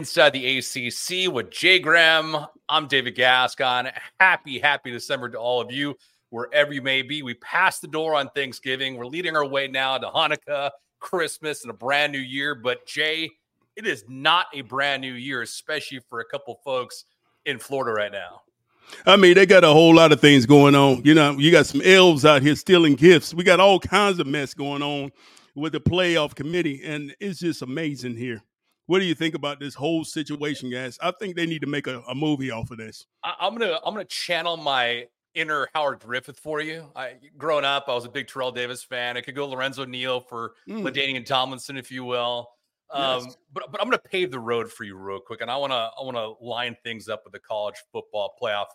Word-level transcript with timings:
inside 0.00 0.32
the 0.32 0.56
ACC 0.56 1.30
with 1.30 1.50
Jay 1.50 1.78
Graham. 1.78 2.34
I'm 2.70 2.86
David 2.86 3.16
Gascon. 3.16 3.90
Happy, 4.18 4.58
happy 4.58 4.90
December 4.90 5.28
to 5.28 5.36
all 5.36 5.60
of 5.60 5.70
you, 5.70 5.94
wherever 6.30 6.72
you 6.72 6.80
may 6.80 7.02
be. 7.02 7.22
We 7.22 7.34
passed 7.34 7.82
the 7.82 7.86
door 7.86 8.14
on 8.14 8.30
Thanksgiving. 8.30 8.96
We're 8.96 9.04
leading 9.04 9.36
our 9.36 9.46
way 9.46 9.68
now 9.68 9.98
to 9.98 10.06
Hanukkah, 10.06 10.70
Christmas, 11.00 11.64
and 11.64 11.70
a 11.70 11.74
brand 11.74 12.12
new 12.12 12.18
year. 12.18 12.54
But, 12.54 12.86
Jay, 12.86 13.28
it 13.76 13.86
is 13.86 14.02
not 14.08 14.46
a 14.54 14.62
brand 14.62 15.02
new 15.02 15.12
year, 15.12 15.42
especially 15.42 16.00
for 16.08 16.20
a 16.20 16.24
couple 16.24 16.58
folks 16.64 17.04
in 17.44 17.58
Florida 17.58 17.92
right 17.92 18.10
now. 18.10 18.40
I 19.04 19.16
mean, 19.16 19.34
they 19.34 19.44
got 19.44 19.64
a 19.64 19.68
whole 19.68 19.94
lot 19.94 20.12
of 20.12 20.20
things 20.22 20.46
going 20.46 20.74
on. 20.74 21.02
You 21.04 21.12
know, 21.12 21.32
you 21.32 21.50
got 21.50 21.66
some 21.66 21.82
elves 21.84 22.24
out 22.24 22.40
here 22.40 22.56
stealing 22.56 22.94
gifts. 22.94 23.34
We 23.34 23.44
got 23.44 23.60
all 23.60 23.78
kinds 23.78 24.18
of 24.18 24.26
mess 24.26 24.54
going 24.54 24.82
on 24.82 25.12
with 25.54 25.74
the 25.74 25.80
playoff 25.80 26.34
committee, 26.34 26.80
and 26.86 27.14
it's 27.20 27.40
just 27.40 27.60
amazing 27.60 28.16
here. 28.16 28.42
What 28.90 28.98
do 28.98 29.04
you 29.04 29.14
think 29.14 29.36
about 29.36 29.60
this 29.60 29.76
whole 29.76 30.02
situation, 30.02 30.68
guys? 30.68 30.98
I 31.00 31.12
think 31.12 31.36
they 31.36 31.46
need 31.46 31.60
to 31.60 31.68
make 31.68 31.86
a, 31.86 32.00
a 32.08 32.14
movie 32.16 32.50
off 32.50 32.72
of 32.72 32.78
this. 32.78 33.06
I, 33.22 33.46
am 33.46 33.56
gonna 33.56 33.78
I'm 33.86 33.94
gonna 33.94 34.04
channel 34.04 34.56
my 34.56 35.06
inner 35.32 35.68
Howard 35.76 36.00
Griffith 36.00 36.40
for 36.40 36.60
you. 36.60 36.90
I 36.96 37.12
growing 37.38 37.64
up, 37.64 37.84
I 37.86 37.94
was 37.94 38.04
a 38.04 38.08
big 38.08 38.26
Terrell 38.26 38.50
Davis 38.50 38.82
fan. 38.82 39.16
I 39.16 39.20
could 39.20 39.36
go 39.36 39.46
Lorenzo 39.46 39.84
Neal 39.84 40.18
for 40.18 40.54
mm. 40.68 40.82
LaDainian 40.82 41.24
Tomlinson, 41.24 41.76
if 41.76 41.92
you 41.92 42.02
will. 42.02 42.48
Um, 42.90 43.26
yes. 43.26 43.36
but 43.52 43.70
but 43.70 43.80
I'm 43.80 43.86
going 43.86 43.96
to 43.96 44.08
pave 44.08 44.32
the 44.32 44.40
road 44.40 44.72
for 44.72 44.82
you 44.82 44.96
real 44.96 45.20
quick, 45.20 45.40
and 45.40 45.52
I 45.52 45.56
want 45.56 45.70
to 45.70 45.76
I 45.76 46.02
want 46.02 46.16
to 46.16 46.44
line 46.44 46.76
things 46.82 47.08
up 47.08 47.20
with 47.22 47.32
the 47.32 47.38
college 47.38 47.76
football 47.92 48.34
playoff 48.42 48.66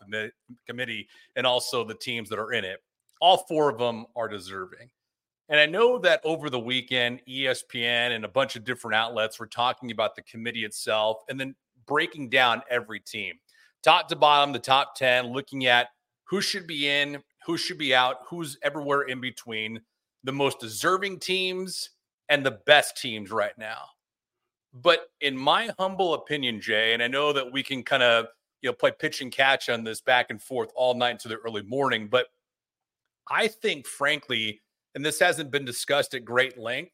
committee 0.65 1.09
and 1.35 1.45
also 1.45 1.83
the 1.83 1.93
teams 1.93 2.29
that 2.29 2.39
are 2.39 2.53
in 2.53 2.63
it. 2.63 2.79
All 3.19 3.43
four 3.49 3.69
of 3.69 3.77
them 3.77 4.05
are 4.15 4.29
deserving. 4.29 4.89
And 5.49 5.59
I 5.59 5.65
know 5.65 5.99
that 5.99 6.21
over 6.23 6.49
the 6.49 6.59
weekend, 6.59 7.21
ESPN 7.29 8.15
and 8.15 8.25
a 8.25 8.29
bunch 8.29 8.55
of 8.55 8.63
different 8.63 8.95
outlets 8.95 9.39
were 9.39 9.47
talking 9.47 9.91
about 9.91 10.15
the 10.15 10.23
committee 10.23 10.65
itself 10.65 11.17
and 11.29 11.39
then 11.39 11.55
breaking 11.85 12.29
down 12.29 12.63
every 12.69 12.99
team, 12.99 13.35
top 13.83 14.07
to 14.09 14.15
bottom, 14.15 14.51
the 14.51 14.59
top 14.59 14.95
10, 14.95 15.27
looking 15.27 15.67
at 15.67 15.89
who 16.23 16.41
should 16.41 16.65
be 16.65 16.89
in, 16.89 17.21
who 17.45 17.57
should 17.57 17.77
be 17.77 17.93
out, 17.93 18.17
who's 18.27 18.57
everywhere 18.63 19.03
in 19.03 19.21
between, 19.21 19.79
the 20.23 20.31
most 20.31 20.59
deserving 20.59 21.19
teams 21.19 21.91
and 22.29 22.43
the 22.43 22.59
best 22.65 22.97
teams 22.97 23.29
right 23.29 23.55
now. 23.57 23.83
But 24.73 25.07
in 25.21 25.37
my 25.37 25.69
humble 25.77 26.15
opinion, 26.15 26.59
Jay, 26.59 26.93
and 26.93 27.03
I 27.03 27.07
know 27.07 27.31
that 27.31 27.51
we 27.51 27.61
can 27.61 27.83
kind 27.83 28.01
of 28.01 28.25
you 28.61 28.69
know 28.69 28.73
play 28.73 28.91
pitch 28.97 29.21
and 29.21 29.31
catch 29.31 29.69
on 29.69 29.83
this 29.83 30.01
back 30.01 30.31
and 30.31 30.41
forth 30.41 30.71
all 30.75 30.95
night 30.95 31.11
into 31.11 31.27
the 31.27 31.35
early 31.35 31.61
morning, 31.61 32.07
but 32.07 32.27
I 33.29 33.47
think, 33.47 33.87
frankly, 33.87 34.61
and 34.95 35.05
this 35.05 35.19
hasn't 35.19 35.51
been 35.51 35.65
discussed 35.65 36.13
at 36.13 36.25
great 36.25 36.57
length, 36.57 36.93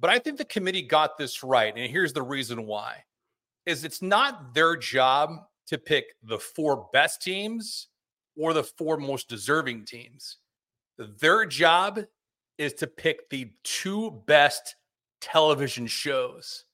but 0.00 0.10
I 0.10 0.18
think 0.18 0.36
the 0.36 0.44
committee 0.44 0.82
got 0.82 1.16
this 1.16 1.42
right. 1.42 1.72
And 1.74 1.90
here's 1.90 2.12
the 2.12 2.22
reason 2.22 2.66
why 2.66 3.04
is 3.64 3.84
it's 3.84 4.02
not 4.02 4.54
their 4.54 4.76
job 4.76 5.30
to 5.68 5.78
pick 5.78 6.14
the 6.22 6.38
four 6.38 6.88
best 6.92 7.22
teams 7.22 7.88
or 8.36 8.52
the 8.52 8.64
four 8.64 8.96
most 8.96 9.28
deserving 9.28 9.84
teams. 9.84 10.38
Their 11.20 11.44
job 11.44 12.00
is 12.56 12.72
to 12.74 12.86
pick 12.86 13.28
the 13.28 13.50
two 13.64 14.22
best 14.26 14.76
television 15.20 15.86
shows 15.86 16.64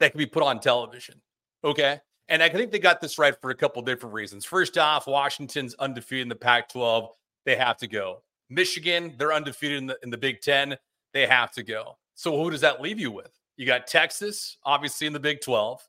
that 0.00 0.12
can 0.12 0.18
be 0.18 0.26
put 0.26 0.42
on 0.42 0.60
television. 0.60 1.20
Okay. 1.64 2.00
And 2.28 2.42
I 2.42 2.48
think 2.48 2.72
they 2.72 2.78
got 2.78 3.00
this 3.00 3.18
right 3.18 3.34
for 3.40 3.50
a 3.50 3.54
couple 3.54 3.82
different 3.82 4.14
reasons. 4.14 4.44
First 4.44 4.78
off, 4.78 5.06
Washington's 5.06 5.74
undefeated 5.74 6.22
in 6.22 6.28
the 6.28 6.34
Pac 6.34 6.68
12. 6.70 7.10
They 7.44 7.56
have 7.56 7.76
to 7.78 7.86
go. 7.86 8.22
Michigan, 8.50 9.14
they're 9.18 9.32
undefeated 9.32 9.78
in 9.78 9.86
the, 9.86 9.98
in 10.02 10.10
the 10.10 10.16
Big 10.16 10.40
Ten. 10.40 10.76
They 11.12 11.26
have 11.26 11.52
to 11.52 11.62
go. 11.62 11.98
So 12.14 12.36
who 12.42 12.50
does 12.50 12.60
that 12.62 12.80
leave 12.80 12.98
you 12.98 13.10
with? 13.10 13.30
You 13.56 13.66
got 13.66 13.86
Texas, 13.86 14.56
obviously 14.64 15.06
in 15.06 15.12
the 15.12 15.20
Big 15.20 15.40
12. 15.40 15.86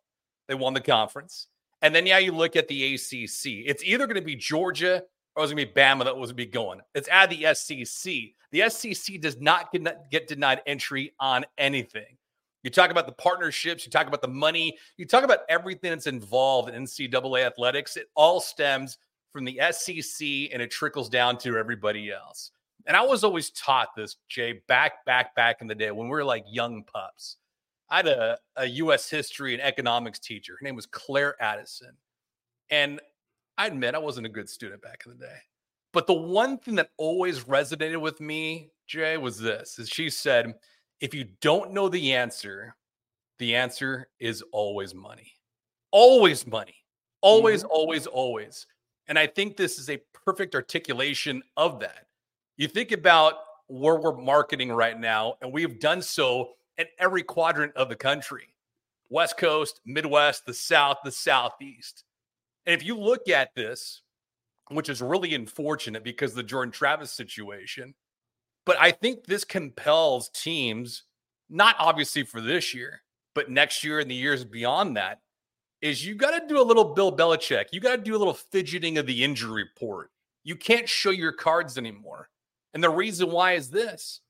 They 0.48 0.56
won 0.56 0.74
the 0.74 0.82
conference. 0.82 1.48
And 1.82 1.94
then, 1.94 2.06
yeah, 2.06 2.18
you 2.18 2.32
look 2.32 2.56
at 2.56 2.68
the 2.68 2.96
ACC. 2.96 3.66
It's 3.66 3.84
either 3.84 4.06
going 4.06 4.16
to 4.16 4.22
be 4.22 4.36
Georgia 4.36 5.04
or 5.36 5.44
it's 5.44 5.54
going 5.54 5.66
to 5.66 5.74
be 5.74 5.80
Bama 5.80 6.04
that 6.04 6.18
was 6.18 6.32
going 6.32 6.38
to 6.38 6.46
be 6.46 6.46
going. 6.48 6.82
It's 6.94 7.08
at 7.12 7.30
the 7.30 7.54
SEC. 7.54 8.14
The 8.52 8.70
SEC 8.70 9.22
does 9.22 9.40
not 9.40 9.72
get, 10.12 10.28
denied 10.28 10.62
entry 10.66 11.14
on 11.20 11.46
anything. 11.58 12.18
You 12.64 12.70
talk 12.70 12.92
about 12.92 13.06
the 13.06 13.14
partnerships, 13.14 13.86
you 13.86 13.92
talk 13.92 14.08
about 14.08 14.22
the 14.22 14.28
money, 14.28 14.78
you 14.98 15.06
talk 15.06 15.24
about 15.24 15.40
everything 15.48 15.92
that's 15.92 16.08
involved 16.08 16.70
in 16.70 16.84
NCAA 16.84 17.46
athletics. 17.46 17.96
It 17.96 18.08
all 18.16 18.42
stems 18.42 18.98
from 19.32 19.46
the 19.46 19.60
SEC 19.72 20.28
and 20.52 20.62
it 20.62 20.72
trickles 20.72 21.10
down 21.10 21.38
to 21.40 21.58
everybody 21.58 22.12
else. 22.12 22.52
And 22.86 22.96
I 22.96 23.02
was 23.02 23.24
always 23.24 23.52
taught 23.52 23.90
this, 23.96 24.18
Jay, 24.30 24.62
back, 24.68 25.06
back, 25.06 25.36
back 25.36 25.62
in 25.62 25.68
the 25.68 25.76
day 25.76 25.92
when 25.92 26.08
we 26.08 26.12
were 26.12 26.24
like 26.24 26.46
young 26.48 26.84
pups. 26.84 27.38
I 27.90 27.98
had 27.98 28.08
a, 28.08 28.38
a 28.56 28.66
US 28.66 29.10
history 29.10 29.54
and 29.54 29.62
economics 29.62 30.20
teacher. 30.20 30.54
Her 30.60 30.64
name 30.64 30.76
was 30.76 30.86
Claire 30.86 31.36
Addison. 31.42 31.94
And 32.70 33.00
I 33.58 33.68
admit 33.68 33.96
I 33.96 34.00
wasn't 34.00 34.28
a 34.28 34.30
good 34.30 34.50
student 34.50 34.82
back 34.82 35.04
in 35.06 35.12
the 35.12 35.18
day. 35.18 35.38
But 35.92 36.08
the 36.08 36.14
one 36.14 36.58
thing 36.60 36.76
that 36.76 36.92
always 36.98 37.44
resonated 37.46 38.00
with 38.00 38.22
me, 38.22 38.72
Jay, 38.88 39.18
was 39.18 39.40
this 39.40 39.80
is 39.80 39.90
she 39.90 40.10
said, 40.10 40.54
if 41.02 41.14
you 41.14 41.26
don't 41.42 41.74
know 41.74 41.90
the 41.90 42.14
answer, 42.14 42.76
the 43.40 43.56
answer 43.56 44.10
is 44.20 44.44
always 44.52 44.94
money. 44.94 45.32
Always 45.92 46.46
money. 46.46 46.76
Always, 47.22 47.64
mm-hmm. 47.64 47.72
always, 47.72 48.08
always. 48.08 48.68
And 49.10 49.18
I 49.18 49.26
think 49.28 49.58
this 49.58 49.80
is 49.80 49.90
a 49.90 50.00
perfect 50.14 50.54
articulation 50.54 51.42
of 51.58 51.80
that. 51.80 52.06
You 52.58 52.68
think 52.68 52.92
about 52.92 53.34
where 53.68 53.96
we're 53.96 54.16
marketing 54.16 54.72
right 54.72 54.98
now, 54.98 55.36
and 55.42 55.52
we've 55.52 55.80
done 55.80 56.02
so 56.04 56.52
in 56.78 56.86
every 57.00 57.24
quadrant 57.24 57.76
of 57.76 57.90
the 57.90 57.96
country 57.96 58.54
West 59.10 59.38
Coast, 59.38 59.82
Midwest, 59.86 60.46
the 60.46 60.54
South, 60.54 60.98
the 61.04 61.12
Southeast. 61.12 62.04
And 62.68 62.80
if 62.80 62.86
you 62.86 62.96
look 62.96 63.28
at 63.28 63.56
this, 63.56 64.04
which 64.70 64.88
is 64.88 65.02
really 65.02 65.34
unfortunate 65.34 66.04
because 66.04 66.36
the 66.36 66.44
Jordan 66.44 66.72
Travis 66.72 67.12
situation, 67.12 67.96
but 68.68 68.78
I 68.80 68.92
think 68.92 69.26
this 69.26 69.44
compels 69.44 70.30
teams, 70.30 71.06
not 71.50 71.76
obviously 71.80 72.22
for 72.22 72.40
this 72.40 72.76
year, 72.76 73.02
but 73.34 73.50
next 73.50 73.84
year 73.84 74.00
and 74.00 74.12
the 74.12 74.16
years 74.16 74.46
beyond 74.46 74.96
that, 74.98 75.22
is 75.82 76.06
you 76.06 76.16
got 76.16 76.38
to 76.38 76.48
do 76.48 76.62
a 76.62 76.64
little 76.64 76.94
Bill 76.94 77.16
Belichick. 77.16 77.66
You 77.72 77.80
got 77.80 77.96
to 77.96 78.02
do 78.02 78.16
a 78.16 78.18
little 78.18 78.34
fidgeting 78.34 78.98
of 78.98 79.06
the 79.06 79.24
injury 79.24 79.64
report. 79.64 80.12
You 80.44 80.56
can't 80.56 80.88
show 80.88 81.10
your 81.10 81.32
cards 81.32 81.78
anymore. 81.78 82.30
And 82.74 82.84
the 82.84 82.90
reason 82.90 83.32
why 83.32 83.54
is 83.54 83.70
this 83.70 84.22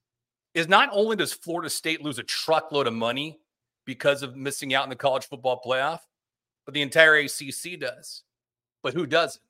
is 0.54 0.68
not 0.68 0.90
only 0.92 1.16
does 1.16 1.34
Florida 1.34 1.70
State 1.70 2.02
lose 2.02 2.20
a 2.20 2.24
truckload 2.24 2.88
of 2.88 2.94
money 2.94 3.40
because 3.86 4.24
of 4.24 4.36
missing 4.36 4.74
out 4.74 4.84
in 4.84 4.90
the 4.90 4.96
college 4.96 5.28
football 5.28 5.62
playoff, 5.66 6.00
but 6.66 6.74
the 6.74 6.82
entire 6.82 7.16
ACC 7.16 7.80
does. 7.80 8.24
But 8.84 8.94
who 8.94 9.06
doesn't? 9.06 9.42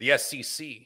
The 0.00 0.18
SEC, 0.18 0.66
hmm. 0.66 0.82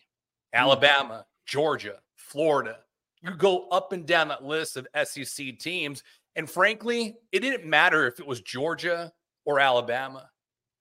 Alabama, 0.52 1.26
Georgia, 1.46 1.96
Florida. 2.16 2.78
You 3.20 3.32
go 3.32 3.66
up 3.68 3.92
and 3.92 4.06
down 4.06 4.28
that 4.28 4.44
list 4.44 4.76
of 4.76 4.86
SEC 5.04 5.58
teams. 5.58 6.04
And 6.36 6.48
frankly, 6.48 7.16
it 7.32 7.40
didn't 7.40 7.68
matter 7.68 8.06
if 8.06 8.20
it 8.20 8.26
was 8.26 8.40
Georgia 8.40 9.12
or 9.48 9.58
Alabama. 9.58 10.28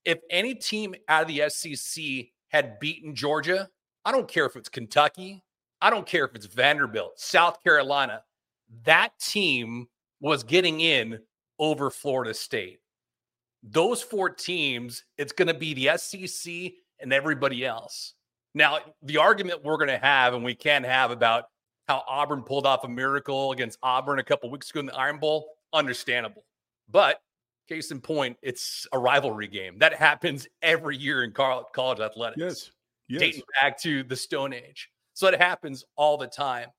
If 0.03 0.19
any 0.29 0.53
team 0.53 0.93
out 1.07 1.21
of 1.21 1.27
the 1.29 1.49
SEC 1.49 2.03
had 2.49 2.79
beaten 2.79 3.15
Georgia, 3.15 3.69
I 4.03 4.11
don't 4.11 4.27
care 4.27 4.45
if 4.45 4.57
it's 4.57 4.67
Kentucky, 4.67 5.41
I 5.81 5.89
don't 5.89 6.05
care 6.05 6.25
if 6.25 6.35
it's 6.35 6.45
Vanderbilt, 6.47 7.17
South 7.17 7.63
Carolina, 7.63 8.23
that 8.83 9.17
team 9.19 9.87
was 10.19 10.43
getting 10.43 10.81
in 10.81 11.19
over 11.59 11.89
Florida 11.89 12.33
State. 12.33 12.79
Those 13.63 14.01
four 14.01 14.29
teams, 14.29 15.05
it's 15.17 15.31
going 15.31 15.47
to 15.47 15.53
be 15.53 15.73
the 15.73 15.97
SEC 15.97 16.73
and 16.99 17.13
everybody 17.13 17.65
else. 17.65 18.15
Now, 18.53 18.79
the 19.01 19.17
argument 19.17 19.63
we're 19.63 19.77
going 19.77 19.87
to 19.87 19.97
have 19.97 20.33
and 20.33 20.43
we 20.43 20.55
can 20.55 20.83
have 20.83 21.11
about 21.11 21.45
how 21.87 22.03
Auburn 22.05 22.43
pulled 22.43 22.65
off 22.65 22.83
a 22.83 22.89
miracle 22.89 23.53
against 23.53 23.79
Auburn 23.81 24.19
a 24.19 24.23
couple 24.23 24.51
weeks 24.51 24.69
ago 24.71 24.81
in 24.81 24.87
the 24.87 24.95
Iron 24.95 25.19
Bowl, 25.19 25.47
understandable. 25.71 26.43
But 26.89 27.21
Case 27.67 27.91
in 27.91 27.99
point, 27.99 28.37
it's 28.41 28.87
a 28.93 28.99
rivalry 28.99 29.47
game 29.47 29.77
that 29.79 29.93
happens 29.93 30.47
every 30.61 30.95
year 30.95 31.23
in 31.23 31.31
college 31.31 31.99
athletics. 31.99 32.39
Yes. 32.39 32.71
yes. 33.09 33.19
Dating 33.19 33.41
back 33.61 33.79
to 33.81 34.03
the 34.03 34.15
Stone 34.15 34.53
Age. 34.53 34.89
So 35.13 35.27
it 35.27 35.39
happens 35.39 35.83
all 35.95 36.17
the 36.17 36.27
time. 36.27 36.69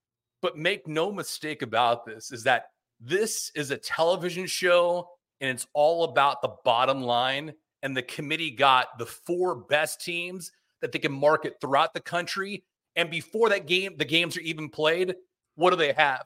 But 0.40 0.56
make 0.56 0.86
no 0.86 1.10
mistake 1.10 1.62
about 1.62 2.06
this 2.06 2.30
is 2.30 2.44
that 2.44 2.66
this 3.00 3.50
is 3.54 3.70
a 3.70 3.76
television 3.76 4.46
show 4.46 5.08
and 5.40 5.50
it's 5.50 5.66
all 5.74 6.04
about 6.04 6.42
the 6.42 6.54
bottom 6.64 7.02
line. 7.02 7.52
And 7.82 7.96
the 7.96 8.02
committee 8.02 8.50
got 8.50 8.98
the 8.98 9.06
four 9.06 9.54
best 9.54 10.00
teams 10.00 10.52
that 10.80 10.92
they 10.92 10.98
can 10.98 11.12
market 11.12 11.56
throughout 11.60 11.94
the 11.94 12.00
country. 12.00 12.64
And 12.96 13.10
before 13.10 13.50
that 13.50 13.66
game, 13.66 13.96
the 13.96 14.04
games 14.04 14.36
are 14.36 14.40
even 14.40 14.68
played, 14.68 15.14
what 15.54 15.70
do 15.70 15.76
they 15.76 15.92
have? 15.92 16.24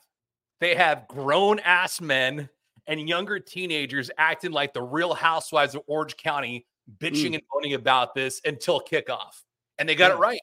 They 0.61 0.75
have 0.75 1.09
grown 1.09 1.59
ass 1.59 2.01
men 2.01 2.49
and 2.87 3.09
younger 3.09 3.39
teenagers 3.39 4.11
acting 4.19 4.53
like 4.53 4.73
the 4.73 4.83
real 4.83 5.15
housewives 5.15 5.75
of 5.75 5.83
Orange 5.87 6.17
County, 6.17 6.67
bitching 6.99 7.31
mm. 7.31 7.35
and 7.35 7.43
moaning 7.55 7.75
about 7.75 8.15
this 8.15 8.41
until 8.45 8.81
kickoff. 8.81 9.43
And 9.79 9.89
they 9.89 9.95
got 9.95 10.11
it 10.11 10.19
right. 10.19 10.41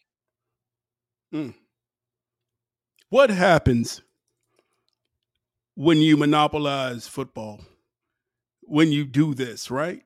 Mm. 1.34 1.54
What 3.10 3.30
happens 3.30 4.02
when 5.76 5.98
you 5.98 6.18
monopolize 6.18 7.08
football? 7.08 7.62
When 8.62 8.92
you 8.92 9.06
do 9.06 9.34
this, 9.34 9.72
right? 9.72 10.04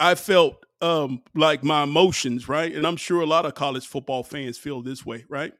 I 0.00 0.14
felt 0.14 0.64
um, 0.80 1.22
like 1.34 1.62
my 1.62 1.82
emotions, 1.82 2.48
right? 2.48 2.72
And 2.74 2.86
I'm 2.86 2.96
sure 2.96 3.20
a 3.20 3.26
lot 3.26 3.44
of 3.44 3.54
college 3.54 3.86
football 3.86 4.22
fans 4.22 4.56
feel 4.56 4.80
this 4.80 5.04
way, 5.04 5.24
right? 5.28 5.52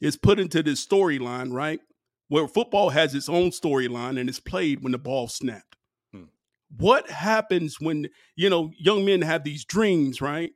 It's 0.00 0.16
put 0.16 0.38
into 0.38 0.62
this 0.62 0.84
storyline, 0.84 1.52
right? 1.52 1.80
Where 2.28 2.48
football 2.48 2.90
has 2.90 3.14
its 3.14 3.28
own 3.28 3.50
storyline 3.50 4.18
and 4.18 4.28
it's 4.28 4.40
played 4.40 4.82
when 4.82 4.92
the 4.92 4.98
ball 4.98 5.28
snapped. 5.28 5.76
Hmm. 6.12 6.24
What 6.76 7.10
happens 7.10 7.80
when, 7.80 8.08
you 8.36 8.48
know, 8.48 8.70
young 8.78 9.04
men 9.04 9.22
have 9.22 9.44
these 9.44 9.64
dreams, 9.64 10.20
right? 10.20 10.52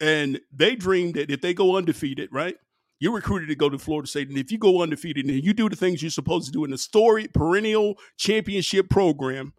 And 0.00 0.40
they 0.52 0.76
dream 0.76 1.12
that 1.12 1.30
if 1.30 1.40
they 1.40 1.54
go 1.54 1.76
undefeated, 1.76 2.30
right? 2.32 2.56
You're 3.00 3.14
recruited 3.14 3.48
to 3.48 3.56
go 3.56 3.68
to 3.68 3.78
Florida 3.78 4.08
State. 4.08 4.28
And 4.28 4.38
if 4.38 4.50
you 4.50 4.58
go 4.58 4.82
undefeated 4.82 5.26
and 5.26 5.44
you 5.44 5.52
do 5.52 5.68
the 5.68 5.76
things 5.76 6.02
you're 6.02 6.10
supposed 6.10 6.46
to 6.46 6.52
do 6.52 6.64
in 6.64 6.72
a 6.72 6.78
story 6.78 7.28
perennial 7.28 7.96
championship 8.16 8.88
program, 8.88 9.52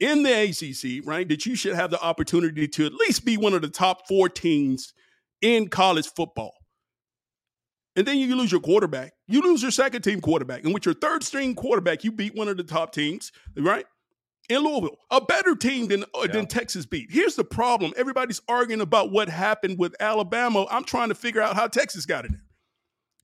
in 0.00 0.22
the 0.22 0.32
ACC, 0.32 1.06
right, 1.06 1.28
that 1.28 1.46
you 1.46 1.54
should 1.54 1.74
have 1.74 1.90
the 1.90 2.02
opportunity 2.02 2.66
to 2.68 2.86
at 2.86 2.94
least 2.94 3.24
be 3.24 3.36
one 3.36 3.54
of 3.54 3.62
the 3.62 3.68
top 3.68 4.06
four 4.08 4.28
teams 4.28 4.92
in 5.40 5.68
college 5.68 6.06
football. 6.06 6.52
And 7.96 8.06
then 8.06 8.18
you 8.18 8.34
lose 8.34 8.50
your 8.50 8.60
quarterback. 8.60 9.12
You 9.28 9.40
lose 9.40 9.62
your 9.62 9.70
second 9.70 10.02
team 10.02 10.20
quarterback. 10.20 10.64
And 10.64 10.74
with 10.74 10.84
your 10.84 10.94
third 10.94 11.22
string 11.22 11.54
quarterback, 11.54 12.02
you 12.02 12.10
beat 12.10 12.34
one 12.34 12.48
of 12.48 12.56
the 12.56 12.64
top 12.64 12.92
teams, 12.92 13.30
right? 13.56 13.86
In 14.48 14.58
Louisville, 14.58 14.98
a 15.10 15.20
better 15.20 15.54
team 15.54 15.88
than, 15.88 16.02
uh, 16.02 16.22
yeah. 16.22 16.32
than 16.32 16.46
Texas 16.46 16.84
beat. 16.84 17.10
Here's 17.10 17.34
the 17.34 17.44
problem 17.44 17.92
everybody's 17.96 18.42
arguing 18.48 18.80
about 18.80 19.10
what 19.10 19.28
happened 19.28 19.78
with 19.78 19.94
Alabama. 20.00 20.66
I'm 20.70 20.84
trying 20.84 21.08
to 21.08 21.14
figure 21.14 21.40
out 21.40 21.54
how 21.54 21.68
Texas 21.68 22.04
got 22.04 22.24
it. 22.24 22.32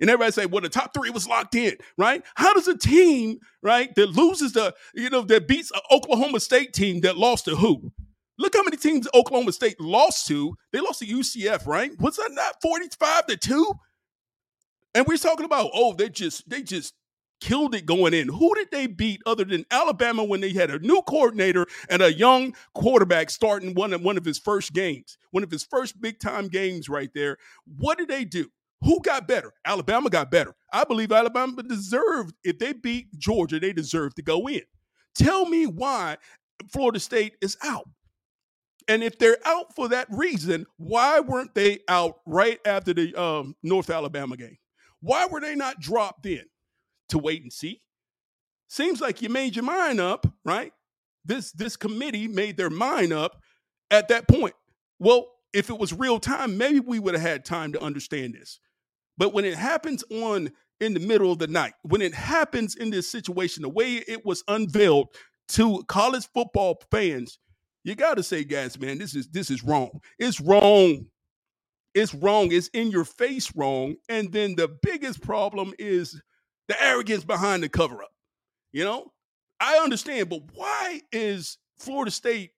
And 0.01 0.09
everybody 0.09 0.33
say, 0.33 0.47
well, 0.47 0.63
the 0.63 0.71
top 0.71 0.95
three 0.95 1.11
was 1.11 1.29
locked 1.29 1.55
in, 1.55 1.77
right? 1.99 2.23
How 2.37 2.55
does 2.55 2.69
a 2.69 2.79
team, 2.79 3.39
right, 3.63 3.95
that 3.97 4.11
loses 4.11 4.53
the, 4.53 4.75
you 4.95 5.11
know, 5.11 5.23
that 5.23 5.47
beats 5.47 5.71
an 5.73 5.81
Oklahoma 5.91 6.41
State 6.41 6.73
team 6.73 7.01
that 7.03 7.19
lost 7.19 7.45
to 7.45 7.57
who? 7.57 7.93
Look 8.39 8.57
how 8.57 8.63
many 8.63 8.79
teams 8.79 9.07
Oklahoma 9.13 9.53
State 9.53 9.79
lost 9.79 10.27
to. 10.29 10.57
They 10.73 10.81
lost 10.81 11.01
to 11.01 11.07
UCF, 11.07 11.67
right? 11.67 11.91
Was 12.01 12.17
that 12.17 12.31
not 12.33 12.55
45 12.63 13.27
to 13.27 13.37
2? 13.37 13.73
And 14.95 15.07
we're 15.07 15.17
talking 15.17 15.47
about, 15.47 15.71
oh, 15.73 15.93
they 15.93 16.09
just, 16.09 16.49
they 16.49 16.63
just 16.63 16.95
killed 17.41 17.75
it 17.75 17.87
going 17.87 18.15
in. 18.15 18.29
Who 18.29 18.55
did 18.55 18.71
they 18.71 18.87
beat 18.87 19.23
other 19.25 19.45
than 19.45 19.65
Alabama 19.71 20.25
when 20.25 20.41
they 20.41 20.53
had 20.53 20.71
a 20.71 20.79
new 20.79 21.03
coordinator 21.03 21.67
and 21.89 22.03
a 22.03 22.13
young 22.13 22.55
quarterback 22.75 23.31
starting 23.31 23.75
one 23.75 23.93
of 23.93 24.03
one 24.03 24.19
of 24.19 24.25
his 24.25 24.39
first 24.39 24.73
games, 24.73 25.17
one 25.31 25.43
of 25.43 25.51
his 25.51 25.65
first 25.65 26.01
big 26.01 26.19
time 26.19 26.49
games 26.49 26.89
right 26.89 27.11
there? 27.15 27.37
What 27.79 27.99
did 27.99 28.09
they 28.09 28.25
do? 28.25 28.51
Who 28.83 29.01
got 29.03 29.29
better? 29.29 29.53
Alabama 29.65 30.09
got 30.09 30.31
better. 30.31 30.55
I 30.73 30.85
believe 30.85 31.13
Alabama 31.13 31.63
deserved, 31.63 32.35
if 32.45 32.59
they 32.59 32.73
beat 32.73 33.07
Georgia, 33.19 33.61
they 33.61 33.73
deserve 33.73 34.15
to 34.15 34.23
go 34.23 34.49
in. 34.49 34.63
Tell 35.15 35.47
me 35.47 35.67
why 35.67 36.17
Florida 36.73 36.99
State 37.01 37.37
is 37.43 37.57
out. 37.63 37.89
And 38.89 39.05
if 39.05 39.19
they're 39.19 39.39
out 39.45 39.75
for 39.77 39.89
that 39.89 40.09
reason, 40.11 40.67
why 40.79 41.21
weren't 41.21 41.55
they 41.55 41.81
out 41.89 42.21
right 42.27 42.59
after 42.67 42.95
the 42.95 43.15
um, 43.15 43.55
North 43.63 43.91
Alabama 43.91 44.37
game? 44.37 44.57
Why 45.00 45.26
were 45.26 45.41
they 45.41 45.55
not 45.55 45.81
dropped 45.81 46.26
in? 46.26 46.44
To 47.11 47.19
wait 47.19 47.43
and 47.43 47.52
see? 47.52 47.82
Seems 48.69 49.00
like 49.00 49.20
you 49.20 49.29
made 49.29 49.56
your 49.56 49.64
mind 49.64 50.00
up, 50.00 50.26
right? 50.44 50.73
This 51.25 51.50
this 51.52 51.76
committee 51.76 52.29
made 52.29 52.56
their 52.56 52.70
mind 52.70 53.12
up 53.12 53.41
at 53.91 54.08
that 54.08 54.29
point. 54.29 54.55
Well, 54.99 55.26
if 55.52 55.70
it 55.70 55.79
was 55.79 55.93
real 55.93 56.20
time, 56.20 56.56
maybe 56.56 56.81
we 56.81 56.99
would 56.99 57.14
have 57.14 57.23
had 57.23 57.44
time 57.44 57.73
to 57.73 57.82
understand 57.82 58.35
this. 58.35 58.61
But 59.19 59.35
when 59.35 59.44
it 59.44 59.56
happens 59.56 60.05
on 60.11 60.52
in 60.81 60.94
the 60.94 61.00
middle 61.00 61.32
of 61.32 61.38
the 61.38 61.47
night, 61.47 61.75
when 61.82 62.00
it 62.00 62.14
happens 62.14 62.75
in 62.76 62.91
this 62.91 63.11
situation, 63.11 63.62
the 63.62 63.69
way 63.69 63.97
it 63.97 64.25
was 64.25 64.44
unveiled 64.49 65.08
to 65.49 65.82
college 65.88 66.29
football 66.32 66.81
fans, 66.91 67.38
you 67.82 67.94
got 67.94 68.17
to 68.17 68.23
say, 68.23 68.44
guys, 68.44 68.79
man, 68.79 68.99
this 68.99 69.14
is 69.14 69.29
this 69.29 69.50
is 69.50 69.64
wrong. 69.64 70.00
It's 70.19 70.41
wrong. 70.41 71.06
It's 71.95 72.15
wrong. 72.15 72.53
It's 72.53 72.69
in 72.69 72.91
your 72.91 73.05
face 73.05 73.55
wrong. 73.57 73.97
And 74.09 74.33
then 74.33 74.55
the 74.57 74.69
biggest 74.83 75.23
problem 75.23 75.75
is 75.79 76.21
the 76.69 76.83
arrogance 76.83 77.25
behind 77.25 77.63
the 77.63 77.69
cover 77.69 78.03
up. 78.03 78.11
You 78.73 78.85
know, 78.85 79.13
I 79.59 79.79
understand, 79.79 80.29
but 80.29 80.43
why 80.55 81.01
is 81.13 81.59
Florida 81.79 82.11
State 82.11 82.53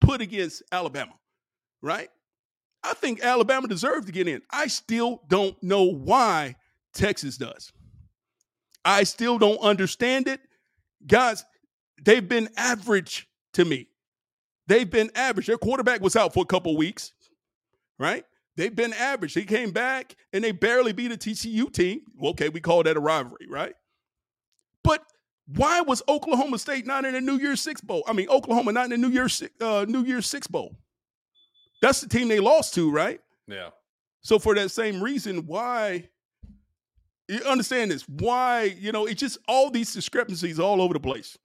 put 0.00 0.20
against 0.20 0.62
Alabama? 0.70 1.12
Right? 1.82 2.08
I 2.82 2.94
think 2.94 3.22
Alabama 3.22 3.68
deserved 3.68 4.06
to 4.06 4.12
get 4.12 4.28
in. 4.28 4.40
I 4.50 4.68
still 4.68 5.20
don't 5.28 5.60
know 5.62 5.84
why 5.84 6.56
Texas 6.94 7.36
does. 7.36 7.72
I 8.84 9.02
still 9.02 9.38
don't 9.38 9.58
understand 9.58 10.28
it. 10.28 10.40
Guys, 11.06 11.44
they've 12.02 12.26
been 12.26 12.48
average 12.56 13.28
to 13.54 13.64
me. 13.64 13.88
They've 14.66 14.88
been 14.88 15.10
average. 15.14 15.46
Their 15.46 15.58
quarterback 15.58 16.00
was 16.00 16.16
out 16.16 16.32
for 16.32 16.42
a 16.42 16.46
couple 16.46 16.76
weeks, 16.76 17.12
right? 17.98 18.24
They've 18.60 18.76
been 18.76 18.92
average. 18.92 19.32
He 19.32 19.44
came 19.44 19.70
back 19.70 20.16
and 20.34 20.44
they 20.44 20.52
barely 20.52 20.92
beat 20.92 21.10
a 21.12 21.16
TCU 21.16 21.72
team. 21.72 22.02
Okay, 22.22 22.50
we 22.50 22.60
call 22.60 22.82
that 22.82 22.94
a 22.94 23.00
rivalry, 23.00 23.46
right? 23.48 23.72
But 24.84 25.02
why 25.46 25.80
was 25.80 26.02
Oklahoma 26.06 26.58
State 26.58 26.86
not 26.86 27.06
in 27.06 27.14
a 27.14 27.22
New 27.22 27.38
Year's 27.38 27.62
Six 27.62 27.80
bowl? 27.80 28.02
I 28.06 28.12
mean, 28.12 28.28
Oklahoma 28.28 28.72
not 28.72 28.84
in 28.84 28.92
a 28.92 28.98
New 28.98 29.08
Year's 29.08 29.42
uh, 29.62 29.86
New 29.88 30.04
Year's 30.04 30.26
Six 30.26 30.46
bowl. 30.46 30.76
That's 31.80 32.02
the 32.02 32.08
team 32.10 32.28
they 32.28 32.38
lost 32.38 32.74
to, 32.74 32.90
right? 32.90 33.22
Yeah. 33.46 33.70
So 34.20 34.38
for 34.38 34.54
that 34.54 34.70
same 34.70 35.02
reason, 35.02 35.46
why 35.46 36.10
you 37.28 37.40
understand 37.44 37.92
this? 37.92 38.06
Why, 38.10 38.76
you 38.78 38.92
know, 38.92 39.06
it's 39.06 39.20
just 39.20 39.38
all 39.48 39.70
these 39.70 39.94
discrepancies 39.94 40.60
all 40.60 40.82
over 40.82 40.92
the 40.92 41.00
place. 41.00 41.38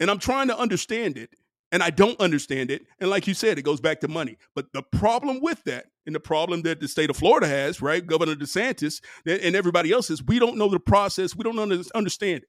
And 0.00 0.10
I'm 0.10 0.18
trying 0.18 0.48
to 0.48 0.58
understand 0.58 1.16
it, 1.16 1.30
and 1.72 1.82
I 1.82 1.90
don't 1.90 2.18
understand 2.20 2.70
it. 2.70 2.86
And 3.00 3.10
like 3.10 3.26
you 3.26 3.34
said, 3.34 3.58
it 3.58 3.62
goes 3.62 3.80
back 3.80 4.00
to 4.00 4.08
money. 4.08 4.36
But 4.54 4.72
the 4.72 4.82
problem 4.82 5.40
with 5.40 5.64
that, 5.64 5.86
and 6.06 6.14
the 6.14 6.20
problem 6.20 6.62
that 6.62 6.80
the 6.80 6.88
state 6.88 7.10
of 7.10 7.16
Florida 7.16 7.48
has, 7.48 7.82
right, 7.82 8.06
Governor 8.06 8.34
DeSantis 8.36 9.00
and 9.26 9.56
everybody 9.56 9.92
else 9.92 10.10
is, 10.10 10.22
we 10.22 10.38
don't 10.38 10.56
know 10.56 10.68
the 10.68 10.78
process. 10.78 11.34
We 11.34 11.44
don't 11.44 11.58
understand 11.94 12.44
it. 12.44 12.48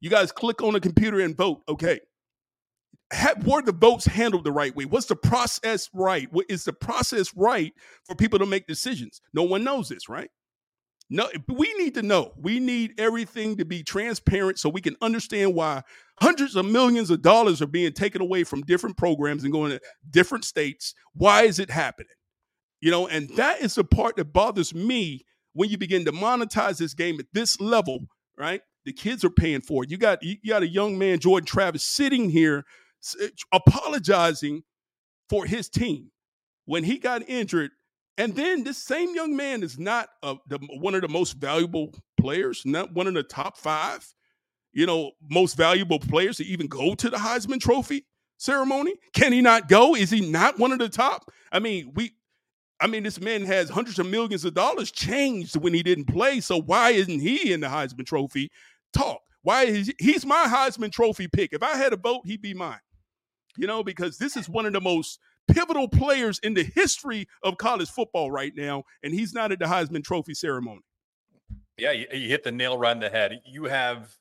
You 0.00 0.10
guys 0.10 0.32
click 0.32 0.62
on 0.62 0.74
a 0.74 0.80
computer 0.80 1.20
and 1.20 1.36
vote. 1.36 1.62
Okay 1.68 2.00
have, 3.12 3.46
were 3.46 3.62
the 3.62 3.72
votes 3.72 4.04
handled 4.04 4.44
the 4.44 4.52
right 4.52 4.74
way? 4.74 4.84
What's 4.84 5.06
the 5.06 5.16
process 5.16 5.88
right? 5.92 6.28
Is 6.48 6.64
the 6.64 6.72
process 6.72 7.34
right 7.34 7.72
for 8.04 8.14
people 8.14 8.38
to 8.38 8.46
make 8.46 8.66
decisions? 8.66 9.20
No 9.32 9.44
one 9.44 9.64
knows 9.64 9.88
this, 9.88 10.08
right? 10.08 10.30
No, 11.10 11.30
we 11.48 11.72
need 11.78 11.94
to 11.94 12.02
know. 12.02 12.32
We 12.36 12.60
need 12.60 13.00
everything 13.00 13.56
to 13.56 13.64
be 13.64 13.82
transparent 13.82 14.58
so 14.58 14.68
we 14.68 14.82
can 14.82 14.96
understand 15.00 15.54
why 15.54 15.82
hundreds 16.20 16.54
of 16.54 16.66
millions 16.66 17.08
of 17.10 17.22
dollars 17.22 17.62
are 17.62 17.66
being 17.66 17.92
taken 17.92 18.20
away 18.20 18.44
from 18.44 18.60
different 18.62 18.98
programs 18.98 19.42
and 19.42 19.52
going 19.52 19.70
to 19.70 19.80
different 20.10 20.44
states. 20.44 20.94
Why 21.14 21.42
is 21.44 21.58
it 21.58 21.70
happening? 21.70 22.08
You 22.80 22.90
know, 22.90 23.08
and 23.08 23.30
that 23.36 23.62
is 23.62 23.74
the 23.74 23.84
part 23.84 24.16
that 24.16 24.32
bothers 24.32 24.74
me 24.74 25.24
when 25.54 25.70
you 25.70 25.78
begin 25.78 26.04
to 26.04 26.12
monetize 26.12 26.78
this 26.78 26.94
game 26.94 27.18
at 27.18 27.26
this 27.32 27.58
level, 27.58 28.00
right? 28.36 28.60
The 28.84 28.92
kids 28.92 29.24
are 29.24 29.30
paying 29.30 29.62
for 29.62 29.84
it. 29.84 29.90
You 29.90 29.96
got 29.96 30.22
you 30.22 30.36
got 30.46 30.62
a 30.62 30.68
young 30.68 30.98
man, 30.98 31.18
Jordan 31.18 31.46
Travis, 31.46 31.84
sitting 31.84 32.30
here 32.30 32.64
apologizing 33.52 34.62
for 35.28 35.46
his 35.46 35.68
team 35.68 36.10
when 36.66 36.84
he 36.84 36.98
got 36.98 37.28
injured. 37.28 37.70
And 38.18 38.34
then 38.34 38.64
this 38.64 38.78
same 38.78 39.14
young 39.14 39.36
man 39.36 39.62
is 39.62 39.78
not 39.78 40.08
a, 40.22 40.36
the, 40.48 40.58
one 40.80 40.94
of 40.96 41.02
the 41.02 41.08
most 41.08 41.34
valuable 41.34 41.94
players, 42.20 42.62
not 42.66 42.92
one 42.92 43.06
of 43.06 43.14
the 43.14 43.22
top 43.22 43.56
five, 43.56 44.12
you 44.72 44.86
know, 44.86 45.12
most 45.30 45.56
valuable 45.56 46.00
players 46.00 46.38
to 46.38 46.44
even 46.44 46.66
go 46.66 46.94
to 46.96 47.08
the 47.08 47.16
Heisman 47.16 47.60
Trophy 47.60 48.04
ceremony. 48.36 48.94
Can 49.14 49.32
he 49.32 49.40
not 49.40 49.68
go? 49.68 49.94
Is 49.94 50.10
he 50.10 50.20
not 50.20 50.58
one 50.58 50.72
of 50.72 50.80
the 50.80 50.88
top? 50.88 51.30
I 51.52 51.60
mean, 51.60 51.92
we, 51.94 52.12
I 52.80 52.88
mean, 52.88 53.04
this 53.04 53.20
man 53.20 53.44
has 53.44 53.70
hundreds 53.70 54.00
of 54.00 54.06
millions 54.06 54.44
of 54.44 54.54
dollars 54.54 54.90
changed 54.90 55.56
when 55.56 55.72
he 55.72 55.82
didn't 55.82 56.06
play. 56.06 56.40
So 56.40 56.60
why 56.60 56.90
isn't 56.90 57.20
he 57.20 57.52
in 57.52 57.60
the 57.60 57.68
Heisman 57.68 58.06
Trophy 58.06 58.50
talk? 58.92 59.20
Why 59.42 59.64
is 59.64 59.92
he's 60.00 60.26
my 60.26 60.46
Heisman 60.48 60.92
Trophy 60.92 61.28
pick? 61.28 61.52
If 61.52 61.62
I 61.62 61.76
had 61.76 61.92
a 61.92 61.96
vote, 61.96 62.22
he'd 62.26 62.42
be 62.42 62.54
mine 62.54 62.80
you 63.58 63.66
know, 63.66 63.82
because 63.82 64.18
this 64.18 64.36
is 64.36 64.48
one 64.48 64.64
of 64.64 64.72
the 64.72 64.80
most 64.80 65.18
pivotal 65.48 65.88
players 65.88 66.38
in 66.40 66.54
the 66.54 66.62
history 66.62 67.28
of 67.42 67.58
college 67.58 67.90
football 67.90 68.30
right 68.30 68.52
now, 68.56 68.84
and 69.02 69.12
he's 69.12 69.34
not 69.34 69.52
at 69.52 69.58
the 69.58 69.64
Heisman 69.64 70.04
Trophy 70.04 70.34
ceremony. 70.34 70.82
Yeah, 71.78 71.92
you, 71.92 72.06
you 72.12 72.28
hit 72.28 72.44
the 72.44 72.52
nail 72.52 72.76
right 72.76 72.90
on 72.90 73.00
the 73.00 73.08
head. 73.08 73.40
You 73.46 73.64
have 73.64 74.16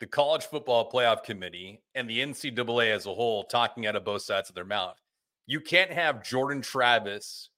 the 0.00 0.06
college 0.06 0.44
football 0.44 0.90
playoff 0.90 1.22
committee 1.22 1.80
and 1.94 2.08
the 2.08 2.20
NCAA 2.20 2.92
as 2.92 3.06
a 3.06 3.14
whole 3.14 3.44
talking 3.44 3.86
out 3.86 3.96
of 3.96 4.04
both 4.04 4.22
sides 4.22 4.48
of 4.48 4.54
their 4.54 4.64
mouth. 4.64 5.00
You 5.46 5.60
can't 5.60 5.92
have 5.92 6.24
Jordan 6.24 6.60
Travis, 6.60 7.50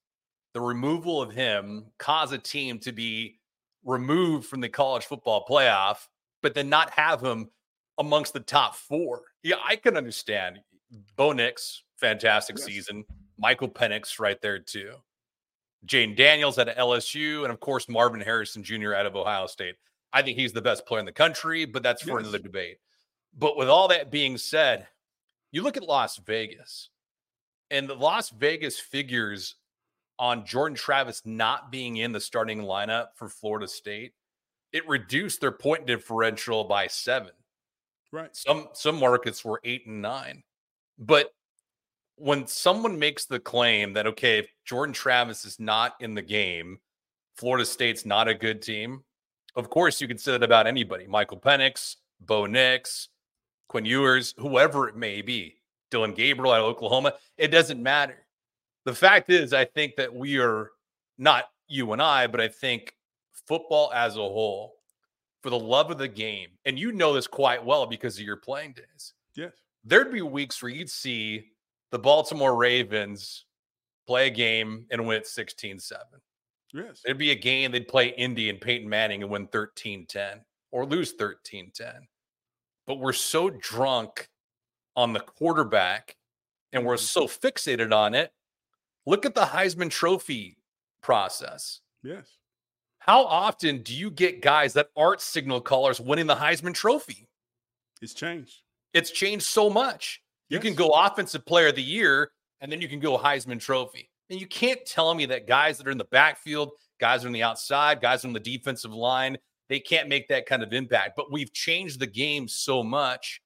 the 0.53 0.61
removal 0.61 1.21
of 1.21 1.31
him, 1.31 1.85
cause 1.97 2.31
a 2.31 2.37
team 2.37 2.79
to 2.79 2.91
be 2.91 3.39
removed 3.83 4.47
from 4.47 4.61
the 4.61 4.69
college 4.69 5.05
football 5.05 5.45
playoff, 5.49 6.07
but 6.41 6.53
then 6.53 6.69
not 6.69 6.89
have 6.91 7.21
him 7.21 7.49
amongst 7.97 8.33
the 8.33 8.39
top 8.39 8.75
four. 8.75 9.21
Yeah, 9.43 9.57
I 9.63 9.75
can 9.75 9.95
understand. 9.95 10.59
Bo 11.15 11.31
Nix, 11.31 11.83
fantastic 11.97 12.57
yes. 12.57 12.65
season. 12.65 13.05
Michael 13.37 13.69
Penix 13.69 14.19
right 14.19 14.41
there 14.41 14.59
too. 14.59 14.95
Jayden 15.85 16.15
Daniels 16.15 16.57
at 16.57 16.75
LSU, 16.77 17.43
and 17.43 17.51
of 17.51 17.59
course 17.59 17.87
Marvin 17.87 18.21
Harrison 18.21 18.63
Jr. 18.63 18.93
out 18.93 19.05
of 19.05 19.15
Ohio 19.15 19.47
State. 19.47 19.75
I 20.13 20.21
think 20.21 20.37
he's 20.37 20.53
the 20.53 20.61
best 20.61 20.85
player 20.85 20.99
in 20.99 21.05
the 21.05 21.11
country, 21.11 21.65
but 21.65 21.83
that's 21.83 22.01
for 22.01 22.19
yes. 22.19 22.21
another 22.21 22.39
debate. 22.39 22.77
But 23.37 23.57
with 23.57 23.67
all 23.67 23.89
that 23.89 24.11
being 24.11 24.37
said, 24.37 24.87
you 25.51 25.61
look 25.61 25.77
at 25.77 25.83
Las 25.83 26.17
Vegas, 26.17 26.89
And 27.69 27.87
the 27.87 27.95
Las 27.95 28.29
Vegas 28.29 28.79
figures 28.79 29.55
on 30.17 30.45
Jordan 30.45 30.77
Travis 30.77 31.21
not 31.25 31.71
being 31.71 31.97
in 31.97 32.11
the 32.11 32.19
starting 32.19 32.61
lineup 32.61 33.07
for 33.15 33.27
Florida 33.27 33.67
State, 33.67 34.13
it 34.71 34.87
reduced 34.87 35.41
their 35.41 35.51
point 35.51 35.85
differential 35.85 36.63
by 36.63 36.87
seven. 36.87 37.31
Right. 38.11 38.33
Some 38.35 38.69
some 38.73 38.97
markets 38.97 39.43
were 39.43 39.59
eight 39.65 39.85
and 39.87 40.01
nine. 40.01 40.43
But 40.97 41.33
when 42.17 42.47
someone 42.47 42.97
makes 42.97 43.25
the 43.25 43.39
claim 43.39 43.93
that 43.93 44.07
okay, 44.07 44.39
if 44.39 44.47
Jordan 44.65 44.93
Travis 44.93 45.45
is 45.45 45.59
not 45.59 45.95
in 45.99 46.13
the 46.13 46.21
game, 46.21 46.79
Florida 47.35 47.65
State's 47.65 48.05
not 48.05 48.27
a 48.27 48.33
good 48.33 48.61
team. 48.61 49.03
Of 49.55 49.69
course, 49.69 50.01
you 50.01 50.07
can 50.07 50.17
say 50.17 50.31
that 50.31 50.43
about 50.43 50.67
anybody. 50.67 51.07
Michael 51.07 51.39
Penix, 51.39 51.95
Bo 52.21 52.45
Nix, 52.45 53.09
Quinn 53.67 53.85
Ewers, 53.85 54.33
whoever 54.37 54.87
it 54.87 54.95
may 54.95 55.21
be, 55.21 55.55
Dillon 55.91 56.13
Gabriel 56.13 56.53
at 56.53 56.61
Oklahoma. 56.61 57.13
It 57.37 57.49
doesn't 57.49 57.81
matter. 57.81 58.25
The 58.85 58.93
fact 58.93 59.29
is, 59.29 59.53
I 59.53 59.65
think 59.65 59.95
that 59.95 60.13
we 60.13 60.39
are 60.39 60.71
not 61.17 61.45
you 61.67 61.93
and 61.93 62.01
I, 62.01 62.27
but 62.27 62.39
I 62.39 62.47
think 62.47 62.93
football 63.47 63.91
as 63.93 64.15
a 64.15 64.19
whole, 64.19 64.75
for 65.41 65.49
the 65.49 65.59
love 65.59 65.91
of 65.91 65.97
the 65.97 66.07
game, 66.07 66.49
and 66.65 66.77
you 66.77 66.91
know 66.91 67.13
this 67.13 67.27
quite 67.27 67.63
well 67.63 67.85
because 67.85 68.17
of 68.17 68.25
your 68.25 68.37
playing 68.37 68.73
days. 68.73 69.13
Yes. 69.35 69.53
There'd 69.83 70.11
be 70.11 70.21
weeks 70.21 70.61
where 70.61 70.71
you'd 70.71 70.89
see 70.89 71.51
the 71.91 71.99
Baltimore 71.99 72.55
Ravens 72.55 73.45
play 74.07 74.27
a 74.27 74.31
game 74.31 74.85
and 74.91 75.05
win 75.07 75.17
it 75.17 75.27
16 75.27 75.79
7. 75.79 76.03
Yes. 76.73 77.01
It'd 77.05 77.17
be 77.17 77.31
a 77.31 77.35
game 77.35 77.71
they'd 77.71 77.87
play 77.87 78.07
Indy 78.09 78.49
and 78.49 78.59
Peyton 78.59 78.89
Manning 78.89 79.23
and 79.23 79.31
win 79.31 79.47
13 79.47 80.05
10 80.07 80.41
or 80.71 80.85
lose 80.85 81.13
13 81.13 81.71
10. 81.73 81.93
But 82.85 82.99
we're 82.99 83.13
so 83.13 83.49
drunk 83.49 84.29
on 84.95 85.13
the 85.13 85.19
quarterback 85.19 86.15
and 86.73 86.85
we're 86.85 86.95
mm-hmm. 86.95 87.27
so 87.27 87.27
fixated 87.27 87.93
on 87.93 88.13
it. 88.13 88.31
Look 89.05 89.25
at 89.25 89.35
the 89.35 89.45
Heisman 89.45 89.89
Trophy 89.89 90.57
process. 91.01 91.81
Yes. 92.03 92.27
How 92.99 93.23
often 93.23 93.83
do 93.83 93.93
you 93.93 94.09
get 94.09 94.41
guys 94.41 94.73
that 94.73 94.89
aren't 94.97 95.21
signal 95.21 95.61
callers 95.61 95.99
winning 95.99 96.25
the 96.25 96.35
Heisman 96.35 96.73
Trophy? 96.73 97.29
It's 98.01 98.13
changed. 98.13 98.63
It's 98.93 99.11
changed 99.11 99.45
so 99.45 99.69
much. 99.69 100.21
You 100.49 100.59
can 100.59 100.75
go 100.75 100.89
offensive 100.89 101.45
player 101.45 101.67
of 101.67 101.75
the 101.75 101.83
year 101.83 102.31
and 102.61 102.71
then 102.71 102.81
you 102.81 102.87
can 102.87 102.99
go 102.99 103.17
Heisman 103.17 103.59
Trophy. 103.59 104.09
And 104.29 104.39
you 104.39 104.47
can't 104.47 104.83
tell 104.85 105.13
me 105.13 105.25
that 105.27 105.47
guys 105.47 105.77
that 105.77 105.87
are 105.87 105.91
in 105.91 105.97
the 105.97 106.05
backfield, 106.05 106.71
guys 106.99 107.23
are 107.23 107.27
on 107.27 107.33
the 107.33 107.43
outside, 107.43 108.01
guys 108.01 108.25
on 108.25 108.33
the 108.33 108.39
defensive 108.39 108.93
line, 108.93 109.37
they 109.69 109.79
can't 109.79 110.09
make 110.09 110.27
that 110.27 110.45
kind 110.45 110.63
of 110.63 110.73
impact. 110.73 111.13
But 111.15 111.31
we've 111.31 111.53
changed 111.53 111.99
the 111.99 112.07
game 112.07 112.47
so 112.47 112.83
much 112.83 113.41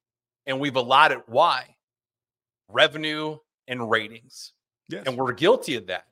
and 0.46 0.60
we've 0.60 0.75
allowed 0.75 1.12
it. 1.12 1.20
Why? 1.27 1.75
Revenue 2.70 3.38
and 3.68 3.89
ratings. 3.89 4.53
Yes. 4.89 5.03
And 5.06 5.18
we're 5.18 5.34
guilty 5.34 5.75
of 5.75 5.88
that. 5.88 6.06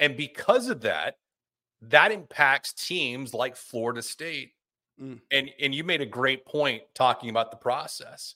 And 0.00 0.16
because 0.16 0.68
of 0.68 0.80
that, 0.82 1.16
that 1.82 2.12
impacts 2.12 2.72
teams 2.72 3.34
like 3.34 3.56
Florida 3.56 4.02
State. 4.02 4.52
Mm. 5.00 5.20
And 5.30 5.50
and 5.60 5.74
you 5.74 5.84
made 5.84 6.00
a 6.00 6.06
great 6.06 6.44
point 6.46 6.82
talking 6.94 7.30
about 7.30 7.50
the 7.50 7.56
process. 7.56 8.34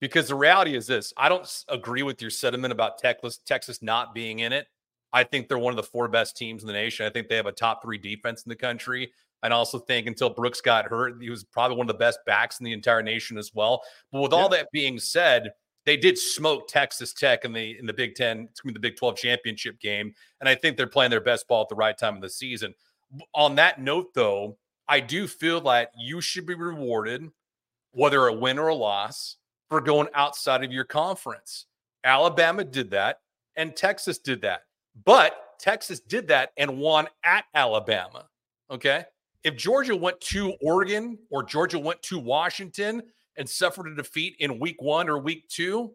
Because 0.00 0.28
the 0.28 0.34
reality 0.34 0.76
is 0.76 0.86
this, 0.86 1.12
I 1.16 1.28
don't 1.28 1.64
agree 1.68 2.02
with 2.02 2.20
your 2.20 2.30
sentiment 2.30 2.72
about 2.72 2.98
Texas 2.98 3.38
Texas 3.38 3.82
not 3.82 4.14
being 4.14 4.40
in 4.40 4.52
it. 4.52 4.66
I 5.12 5.24
think 5.24 5.48
they're 5.48 5.58
one 5.58 5.72
of 5.72 5.76
the 5.76 5.82
four 5.82 6.08
best 6.08 6.36
teams 6.36 6.62
in 6.62 6.66
the 6.66 6.72
nation. 6.72 7.06
I 7.06 7.10
think 7.10 7.28
they 7.28 7.36
have 7.36 7.46
a 7.46 7.52
top 7.52 7.82
3 7.82 7.96
defense 7.96 8.42
in 8.42 8.50
the 8.50 8.56
country. 8.56 9.10
I 9.42 9.48
also 9.48 9.78
think 9.78 10.06
until 10.06 10.30
Brooks 10.30 10.60
got 10.60 10.86
hurt, 10.86 11.22
he 11.22 11.30
was 11.30 11.44
probably 11.44 11.76
one 11.76 11.88
of 11.88 11.94
the 11.94 11.98
best 11.98 12.18
backs 12.26 12.58
in 12.58 12.64
the 12.64 12.72
entire 12.72 13.02
nation 13.02 13.38
as 13.38 13.52
well. 13.54 13.82
But 14.10 14.20
with 14.22 14.32
yeah. 14.32 14.38
all 14.38 14.48
that 14.48 14.68
being 14.72 14.98
said, 14.98 15.50
they 15.84 15.96
did 15.96 16.18
smoke 16.18 16.68
Texas 16.68 17.12
Tech 17.12 17.44
in 17.44 17.52
the 17.52 17.78
in 17.78 17.86
the 17.86 17.92
Big 17.92 18.14
Ten, 18.14 18.48
the 18.64 18.78
Big 18.78 18.96
12 18.96 19.16
championship 19.16 19.78
game. 19.78 20.12
And 20.40 20.48
I 20.48 20.54
think 20.54 20.76
they're 20.76 20.86
playing 20.86 21.10
their 21.10 21.20
best 21.20 21.46
ball 21.48 21.62
at 21.62 21.68
the 21.68 21.76
right 21.76 21.96
time 21.96 22.16
of 22.16 22.22
the 22.22 22.28
season. 22.28 22.74
On 23.34 23.54
that 23.54 23.80
note, 23.80 24.12
though, 24.14 24.58
I 24.88 25.00
do 25.00 25.28
feel 25.28 25.60
that 25.62 25.92
you 25.96 26.20
should 26.20 26.44
be 26.44 26.54
rewarded, 26.54 27.30
whether 27.92 28.26
a 28.26 28.32
win 28.32 28.58
or 28.58 28.68
a 28.68 28.74
loss, 28.74 29.36
for 29.68 29.80
going 29.80 30.08
outside 30.14 30.64
of 30.64 30.72
your 30.72 30.84
conference. 30.84 31.66
Alabama 32.04 32.64
did 32.64 32.90
that, 32.90 33.20
and 33.56 33.74
Texas 33.74 34.18
did 34.18 34.42
that. 34.42 34.62
But 35.04 35.58
Texas 35.58 36.00
did 36.00 36.28
that 36.28 36.52
and 36.56 36.78
won 36.78 37.08
at 37.24 37.44
Alabama. 37.54 38.26
Okay. 38.70 39.04
If 39.44 39.56
Georgia 39.56 39.94
went 39.94 40.20
to 40.22 40.54
Oregon 40.60 41.18
or 41.30 41.42
Georgia 41.42 41.78
went 41.78 42.02
to 42.02 42.18
Washington 42.18 43.02
and 43.36 43.48
suffered 43.48 43.88
a 43.88 43.94
defeat 43.94 44.36
in 44.38 44.58
week 44.58 44.80
one 44.80 45.08
or 45.08 45.18
week 45.18 45.48
two, 45.48 45.94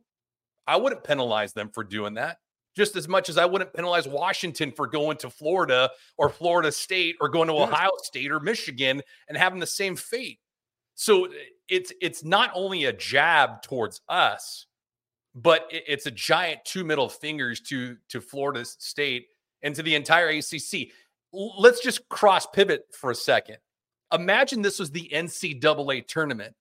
I 0.68 0.78
wouldn't 0.78 1.04
penalize 1.04 1.54
them 1.54 1.70
for 1.74 1.84
doing 1.84 2.14
that 2.16 2.38
just 2.76 2.96
as 2.96 3.08
much 3.08 3.30
as 3.30 3.38
I 3.38 3.46
wouldn't 3.46 3.74
penalize 3.74 4.08
Washington 4.08 4.72
for 4.72 4.88
going 4.88 5.18
to 5.18 5.30
Florida 5.30 5.90
or 6.18 6.30
Florida 6.30 6.72
State 6.72 7.16
or 7.20 7.30
going 7.30 7.48
to 7.48 7.54
Ohio 7.54 7.92
State 8.04 8.32
or 8.32 8.40
Michigan 8.40 9.02
and 9.28 9.38
having 9.38 9.60
the 9.60 9.68
same 9.68 9.96
fate. 9.96 10.40
So 10.96 11.28
it's 11.72 11.94
it's 12.02 12.24
not 12.24 12.52
only 12.54 12.86
a 12.86 12.94
jab 12.94 13.64
towards 13.64 14.02
us, 14.10 14.68
but 15.34 15.66
it's 15.72 16.06
a 16.06 16.12
giant 16.12 16.60
two 16.66 16.84
middle 16.84 17.10
fingers 17.10 17.62
to 17.62 17.96
to 18.10 18.20
Florida 18.20 18.66
State 18.66 19.28
and 19.64 19.74
to 19.76 19.82
the 19.82 19.96
entire 19.96 20.28
ACC. 20.28 20.90
Let's 21.32 21.80
just 21.80 22.08
cross 22.10 22.46
pivot 22.46 22.88
for 22.92 23.10
a 23.10 23.16
second. 23.16 23.58
Imagine 24.14 24.62
this 24.62 24.80
was 24.80 24.92
the 24.92 25.10
NCAA 25.14 26.06
tournament. 26.06 26.54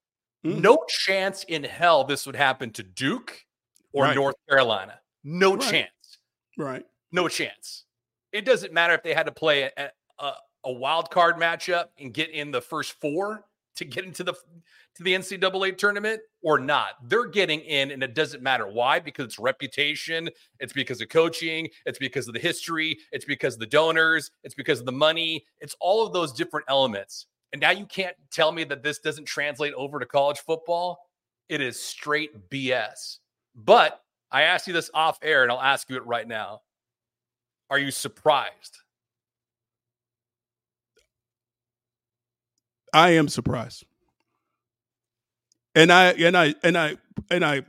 Mm. 0.46 0.60
No 0.60 0.78
chance 0.88 1.42
in 1.44 1.64
hell 1.64 2.04
this 2.04 2.24
would 2.24 2.36
happen 2.36 2.70
to 2.70 2.84
Duke 2.84 3.44
or 3.92 4.04
right. 4.04 4.14
North 4.14 4.36
Carolina. 4.48 5.00
No 5.24 5.56
right. 5.56 5.70
chance. 5.70 6.18
Right. 6.56 6.86
No 7.10 7.26
chance. 7.26 7.84
It 8.32 8.44
doesn't 8.44 8.72
matter 8.72 8.94
if 8.94 9.02
they 9.02 9.12
had 9.12 9.26
to 9.26 9.32
play 9.32 9.68
a, 9.76 9.90
a, 10.20 10.32
a 10.66 10.72
wild 10.72 11.10
card 11.10 11.34
matchup 11.34 11.86
and 11.98 12.14
get 12.14 12.30
in 12.30 12.52
the 12.52 12.60
first 12.60 12.92
four 13.00 13.44
to 13.76 13.84
get 13.84 14.04
into 14.04 14.24
the 14.24 14.34
to 14.96 15.02
the 15.02 15.14
NCAA 15.14 15.76
tournament 15.78 16.20
or 16.42 16.58
not. 16.58 17.08
They're 17.08 17.26
getting 17.26 17.60
in, 17.60 17.90
and 17.90 18.02
it 18.02 18.14
doesn't 18.14 18.42
matter 18.42 18.66
why, 18.66 18.98
because 18.98 19.26
it's 19.26 19.38
reputation, 19.38 20.28
it's 20.58 20.72
because 20.72 21.00
of 21.00 21.08
coaching, 21.08 21.68
it's 21.86 21.98
because 21.98 22.26
of 22.28 22.34
the 22.34 22.40
history, 22.40 22.98
it's 23.12 23.24
because 23.24 23.54
of 23.54 23.60
the 23.60 23.66
donors, 23.66 24.30
it's 24.42 24.54
because 24.54 24.80
of 24.80 24.86
the 24.86 24.92
money, 24.92 25.44
it's 25.60 25.76
all 25.80 26.06
of 26.06 26.12
those 26.12 26.32
different 26.32 26.66
elements. 26.68 27.26
And 27.52 27.60
now 27.60 27.70
you 27.70 27.86
can't 27.86 28.16
tell 28.30 28.52
me 28.52 28.64
that 28.64 28.82
this 28.82 28.98
doesn't 29.00 29.24
translate 29.24 29.74
over 29.74 29.98
to 29.98 30.06
college 30.06 30.38
football. 30.40 30.98
It 31.48 31.60
is 31.60 31.78
straight 31.78 32.50
BS. 32.50 33.18
But 33.54 34.00
I 34.30 34.42
asked 34.42 34.66
you 34.68 34.72
this 34.72 34.90
off 34.94 35.18
air, 35.22 35.42
and 35.42 35.50
I'll 35.50 35.60
ask 35.60 35.90
you 35.90 35.96
it 35.96 36.06
right 36.06 36.26
now. 36.26 36.60
Are 37.70 37.78
you 37.78 37.90
surprised? 37.90 38.78
I 42.92 43.10
am 43.10 43.28
surprised. 43.28 43.84
And 45.74 45.92
I 45.92 46.10
and 46.12 46.36
I 46.36 46.54
and 46.62 46.76
I 46.76 46.96
and 47.30 47.44
I 47.44 47.62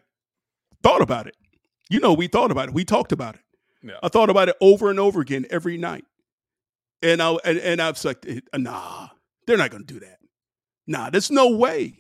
thought 0.81 1.01
about 1.01 1.27
it. 1.27 1.35
You 1.89 1.99
know, 1.99 2.13
we 2.13 2.27
thought 2.27 2.51
about 2.51 2.69
it. 2.69 2.73
We 2.73 2.85
talked 2.85 3.11
about 3.11 3.35
it. 3.35 3.41
Yeah. 3.83 3.97
I 4.01 4.09
thought 4.09 4.29
about 4.29 4.49
it 4.49 4.55
over 4.61 4.89
and 4.89 4.99
over 4.99 5.21
again 5.21 5.45
every 5.49 5.77
night. 5.77 6.05
And 7.01 7.21
I 7.21 7.35
and, 7.45 7.57
and 7.59 7.81
I 7.81 7.89
was 7.89 8.03
like, 8.05 8.25
nah, 8.55 9.09
they're 9.45 9.57
not 9.57 9.71
gonna 9.71 9.83
do 9.83 9.99
that. 9.99 10.17
Nah, 10.87 11.09
there's 11.09 11.31
no 11.31 11.49
way. 11.49 11.97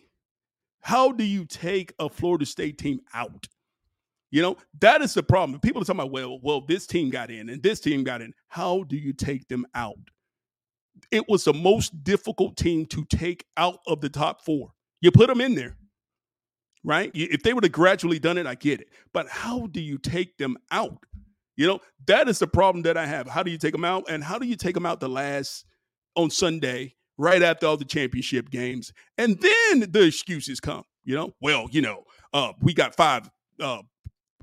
How 0.81 1.11
do 1.11 1.23
you 1.23 1.45
take 1.45 1.93
a 1.99 2.09
Florida 2.09 2.45
State 2.45 2.77
team 2.77 3.01
out? 3.13 3.47
You 4.31 4.41
know, 4.41 4.57
that 4.79 5.01
is 5.01 5.13
the 5.13 5.23
problem. 5.23 5.59
People 5.59 5.81
are 5.81 5.85
talking 5.85 5.99
about, 5.99 6.11
well, 6.11 6.39
well, 6.41 6.61
this 6.61 6.87
team 6.87 7.09
got 7.09 7.29
in 7.29 7.49
and 7.49 7.61
this 7.61 7.79
team 7.81 8.03
got 8.03 8.21
in. 8.21 8.33
How 8.47 8.83
do 8.83 8.95
you 8.95 9.13
take 9.13 9.47
them 9.49 9.65
out? 9.75 9.97
It 11.11 11.27
was 11.27 11.43
the 11.43 11.53
most 11.53 12.03
difficult 12.03 12.57
team 12.57 12.85
to 12.87 13.05
take 13.05 13.45
out 13.57 13.79
of 13.87 14.01
the 14.01 14.09
top 14.09 14.45
four. 14.45 14.71
You 15.01 15.11
put 15.11 15.27
them 15.27 15.41
in 15.41 15.55
there, 15.55 15.75
right? 16.83 17.11
If 17.13 17.43
they 17.43 17.53
would 17.53 17.63
have 17.63 17.73
gradually 17.73 18.19
done 18.19 18.37
it, 18.37 18.45
I 18.45 18.55
get 18.55 18.81
it. 18.81 18.89
But 19.13 19.27
how 19.27 19.67
do 19.67 19.81
you 19.81 19.97
take 19.97 20.37
them 20.37 20.57
out? 20.71 21.05
You 21.57 21.67
know, 21.67 21.79
that 22.07 22.29
is 22.29 22.39
the 22.39 22.47
problem 22.47 22.83
that 22.83 22.97
I 22.97 23.05
have. 23.05 23.27
How 23.27 23.43
do 23.43 23.51
you 23.51 23.57
take 23.57 23.73
them 23.73 23.85
out? 23.85 24.05
And 24.09 24.23
how 24.23 24.39
do 24.39 24.47
you 24.47 24.55
take 24.55 24.73
them 24.73 24.85
out 24.85 24.99
the 24.99 25.09
last 25.09 25.65
on 26.15 26.29
Sunday, 26.29 26.95
right 27.17 27.41
after 27.41 27.67
all 27.67 27.77
the 27.77 27.85
championship 27.85 28.49
games? 28.49 28.93
And 29.17 29.39
then 29.39 29.91
the 29.91 30.03
excuses 30.03 30.59
come, 30.59 30.83
you 31.03 31.15
know, 31.15 31.33
well, 31.41 31.67
you 31.71 31.81
know, 31.81 32.03
uh, 32.33 32.53
we 32.61 32.73
got 32.73 32.95
five 32.95 33.29
uh, 33.59 33.81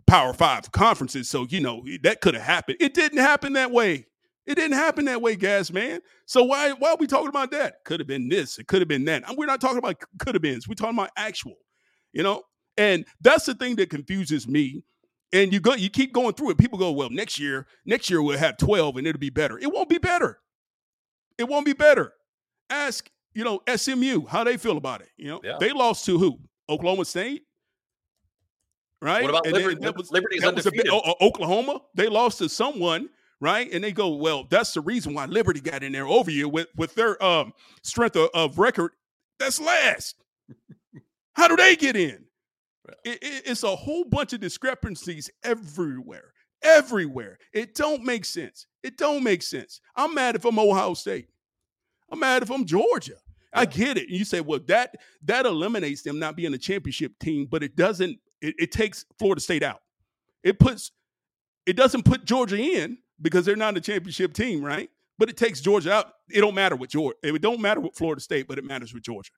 Power 0.06 0.32
Five 0.32 0.72
conferences. 0.72 1.28
So, 1.28 1.46
you 1.48 1.60
know, 1.60 1.84
that 2.02 2.20
could 2.20 2.34
have 2.34 2.42
happened. 2.42 2.78
It 2.80 2.94
didn't 2.94 3.18
happen 3.18 3.52
that 3.54 3.70
way. 3.70 4.06
It 4.48 4.54
didn't 4.54 4.78
happen 4.78 5.04
that 5.04 5.20
way, 5.20 5.36
gas 5.36 5.70
man. 5.70 6.00
So 6.24 6.42
why 6.42 6.72
why 6.72 6.92
are 6.92 6.96
we 6.98 7.06
talking 7.06 7.28
about 7.28 7.50
that? 7.50 7.84
Could 7.84 8.00
have 8.00 8.06
been 8.06 8.30
this. 8.30 8.58
It 8.58 8.66
could 8.66 8.80
have 8.80 8.88
been 8.88 9.04
that. 9.04 9.22
We're 9.36 9.44
not 9.44 9.60
talking 9.60 9.76
about 9.76 9.96
could 10.18 10.34
have 10.34 10.40
beens. 10.40 10.66
We're 10.66 10.74
talking 10.74 10.96
about 10.96 11.10
actual. 11.18 11.56
You 12.14 12.22
know, 12.22 12.42
and 12.78 13.04
that's 13.20 13.44
the 13.44 13.54
thing 13.54 13.76
that 13.76 13.90
confuses 13.90 14.48
me. 14.48 14.82
And 15.34 15.52
you 15.52 15.60
go, 15.60 15.74
you 15.74 15.90
keep 15.90 16.14
going 16.14 16.32
through 16.32 16.50
it. 16.50 16.58
People 16.58 16.78
go, 16.78 16.90
well, 16.92 17.10
next 17.10 17.38
year, 17.38 17.66
next 17.84 18.08
year 18.08 18.22
we'll 18.22 18.38
have 18.38 18.56
twelve, 18.56 18.96
and 18.96 19.06
it'll 19.06 19.18
be 19.18 19.28
better. 19.28 19.58
It 19.58 19.70
won't 19.70 19.90
be 19.90 19.98
better. 19.98 20.38
It 21.36 21.46
won't 21.46 21.66
be 21.66 21.74
better. 21.74 22.14
Ask, 22.70 23.10
you 23.34 23.44
know, 23.44 23.60
SMU 23.76 24.24
how 24.26 24.44
they 24.44 24.56
feel 24.56 24.78
about 24.78 25.02
it. 25.02 25.10
You 25.18 25.28
know, 25.28 25.40
yeah. 25.44 25.58
they 25.60 25.72
lost 25.72 26.06
to 26.06 26.18
who? 26.18 26.38
Oklahoma 26.70 27.04
State. 27.04 27.42
right? 29.00 29.22
What 29.22 29.30
about 29.30 29.46
and 29.46 29.54
Liberty? 29.54 29.80
That 29.80 29.96
was, 29.96 30.10
Liberty's 30.10 30.40
that 30.40 30.48
undefeated. 30.48 30.90
Was 30.90 31.14
a, 31.20 31.24
Oklahoma, 31.24 31.80
they 31.94 32.08
lost 32.08 32.38
to 32.38 32.48
someone, 32.48 33.08
right? 33.40 33.68
And 33.72 33.82
they 33.82 33.92
go, 33.92 34.08
well, 34.08 34.46
that's 34.48 34.72
the 34.72 34.80
reason 34.80 35.14
why 35.14 35.26
Liberty 35.26 35.60
got 35.60 35.82
in 35.82 35.92
there 35.92 36.06
over 36.06 36.30
you 36.30 36.48
with 36.48 36.68
with 36.76 36.94
their 36.94 37.22
um, 37.22 37.52
strength 37.82 38.16
of, 38.16 38.30
of 38.34 38.58
record. 38.58 38.92
That's 39.38 39.60
last. 39.60 40.22
How 41.34 41.48
do 41.48 41.56
they 41.56 41.76
get 41.76 41.96
in? 41.96 42.24
It, 43.04 43.18
it, 43.22 43.42
it's 43.46 43.62
a 43.62 43.76
whole 43.76 44.04
bunch 44.04 44.32
of 44.32 44.40
discrepancies 44.40 45.30
everywhere, 45.44 46.32
everywhere. 46.62 47.38
It 47.52 47.74
don't 47.74 48.02
make 48.02 48.24
sense. 48.24 48.66
It 48.82 48.96
don't 48.96 49.22
make 49.22 49.42
sense. 49.42 49.80
I'm 49.94 50.14
mad 50.14 50.34
if 50.34 50.44
I'm 50.44 50.58
Ohio 50.58 50.94
State. 50.94 51.28
I'm 52.10 52.20
mad 52.20 52.42
if 52.42 52.50
I'm 52.50 52.64
Georgia. 52.64 53.16
I 53.52 53.66
get 53.66 53.96
it. 53.96 54.08
And 54.08 54.18
you 54.18 54.24
say, 54.24 54.40
well, 54.40 54.60
that 54.66 54.96
that 55.24 55.46
eliminates 55.46 56.02
them 56.02 56.18
not 56.18 56.36
being 56.36 56.54
a 56.54 56.58
championship 56.58 57.18
team, 57.18 57.46
but 57.50 57.62
it 57.62 57.76
doesn't. 57.76 58.18
It, 58.40 58.54
it 58.58 58.72
takes 58.72 59.04
Florida 59.18 59.40
State 59.40 59.62
out. 59.62 59.80
It 60.42 60.58
puts. 60.58 60.92
It 61.66 61.76
doesn't 61.76 62.04
put 62.04 62.24
Georgia 62.24 62.56
in 62.58 62.98
because 63.20 63.44
they're 63.44 63.56
not 63.56 63.76
a 63.76 63.80
championship 63.80 64.32
team, 64.32 64.64
right? 64.64 64.90
But 65.18 65.28
it 65.28 65.36
takes 65.36 65.60
Georgia 65.60 65.92
out. 65.92 66.12
It 66.30 66.40
don't 66.40 66.54
matter 66.54 66.76
with 66.76 66.90
Georgia. 66.90 67.16
It 67.22 67.42
don't 67.42 67.60
matter 67.60 67.80
with 67.80 67.96
Florida 67.96 68.20
State, 68.20 68.46
but 68.46 68.58
it 68.58 68.64
matters 68.64 68.94
with 68.94 69.02
Georgia. 69.02 69.32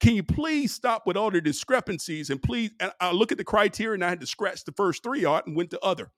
Can 0.00 0.14
you 0.14 0.22
please 0.22 0.72
stop 0.72 1.06
with 1.06 1.16
all 1.16 1.30
the 1.30 1.40
discrepancies 1.40 2.30
and 2.30 2.42
please? 2.42 2.70
And 2.80 2.92
I 3.00 3.12
look 3.12 3.32
at 3.32 3.38
the 3.38 3.44
criteria 3.44 3.94
and 3.94 4.04
I 4.04 4.08
had 4.08 4.20
to 4.20 4.26
scratch 4.26 4.64
the 4.64 4.72
first 4.72 5.02
three 5.02 5.26
out 5.26 5.46
and 5.46 5.56
went 5.56 5.70
to 5.70 5.80
other. 5.80 6.10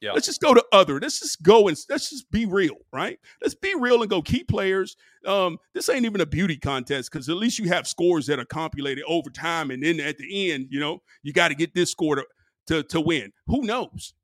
Yeah. 0.00 0.12
Let's 0.12 0.26
just 0.26 0.40
go 0.40 0.54
to 0.54 0.64
other. 0.72 1.00
Let's 1.00 1.18
just 1.18 1.42
go 1.42 1.66
and 1.66 1.76
let's 1.88 2.10
just 2.10 2.30
be 2.30 2.46
real, 2.46 2.76
right? 2.92 3.18
Let's 3.42 3.56
be 3.56 3.74
real 3.76 4.00
and 4.00 4.08
go 4.08 4.22
key 4.22 4.44
players. 4.44 4.96
Um, 5.26 5.58
this 5.74 5.88
ain't 5.88 6.06
even 6.06 6.20
a 6.20 6.26
beauty 6.26 6.56
contest 6.56 7.10
because 7.10 7.28
at 7.28 7.36
least 7.36 7.58
you 7.58 7.68
have 7.68 7.88
scores 7.88 8.26
that 8.26 8.38
are 8.38 8.44
compulated 8.44 9.02
over 9.08 9.28
time, 9.28 9.72
and 9.72 9.82
then 9.82 9.98
at 9.98 10.16
the 10.16 10.52
end, 10.52 10.68
you 10.70 10.78
know, 10.78 11.02
you 11.22 11.32
got 11.32 11.48
to 11.48 11.56
get 11.56 11.74
this 11.74 11.90
score 11.90 12.16
to, 12.16 12.26
to 12.68 12.82
to 12.84 13.00
win. 13.00 13.32
Who 13.48 13.62
knows? 13.62 14.14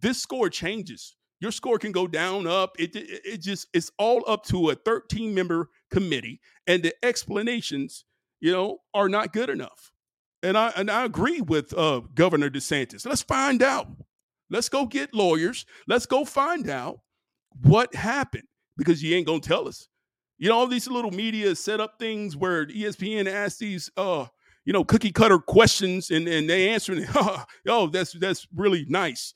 This 0.00 0.20
score 0.20 0.50
changes. 0.50 1.14
Your 1.40 1.52
score 1.52 1.78
can 1.78 1.92
go 1.92 2.06
down, 2.06 2.46
up. 2.46 2.76
It, 2.78 2.96
it, 2.96 3.20
it 3.24 3.42
just 3.42 3.68
it's 3.74 3.90
all 3.98 4.24
up 4.26 4.44
to 4.46 4.70
a 4.70 4.74
13 4.74 5.34
member 5.34 5.68
committee, 5.90 6.40
and 6.66 6.82
the 6.82 6.94
explanations, 7.04 8.04
you 8.40 8.52
know, 8.52 8.78
are 8.94 9.08
not 9.08 9.32
good 9.32 9.50
enough. 9.50 9.92
And 10.42 10.56
I 10.56 10.72
and 10.76 10.90
I 10.90 11.04
agree 11.04 11.40
with 11.40 11.76
uh, 11.76 12.00
Governor 12.14 12.50
DeSantis. 12.50 13.06
Let's 13.06 13.22
find 13.22 13.62
out 13.62 13.88
Let's 14.50 14.68
go 14.68 14.86
get 14.86 15.12
lawyers. 15.14 15.66
Let's 15.88 16.06
go 16.06 16.24
find 16.24 16.68
out 16.68 17.00
what 17.62 17.94
happened 17.94 18.44
because 18.76 19.02
you 19.02 19.16
ain't 19.16 19.26
gonna 19.26 19.40
tell 19.40 19.66
us. 19.66 19.88
You 20.38 20.50
know, 20.50 20.56
all 20.58 20.66
these 20.66 20.88
little 20.88 21.10
media 21.10 21.54
set 21.56 21.80
up 21.80 21.94
things 21.98 22.36
where 22.36 22.66
ESPN 22.66 23.26
asks 23.26 23.58
these 23.58 23.90
uh, 23.96 24.26
you 24.64 24.72
know, 24.72 24.84
cookie 24.84 25.12
cutter 25.12 25.38
questions 25.38 26.10
and, 26.10 26.28
and 26.28 26.50
they 26.50 26.68
answer 26.68 26.92
it. 26.92 27.08
oh, 27.68 27.86
that's 27.88 28.12
that's 28.12 28.46
really 28.54 28.84
nice. 28.88 29.32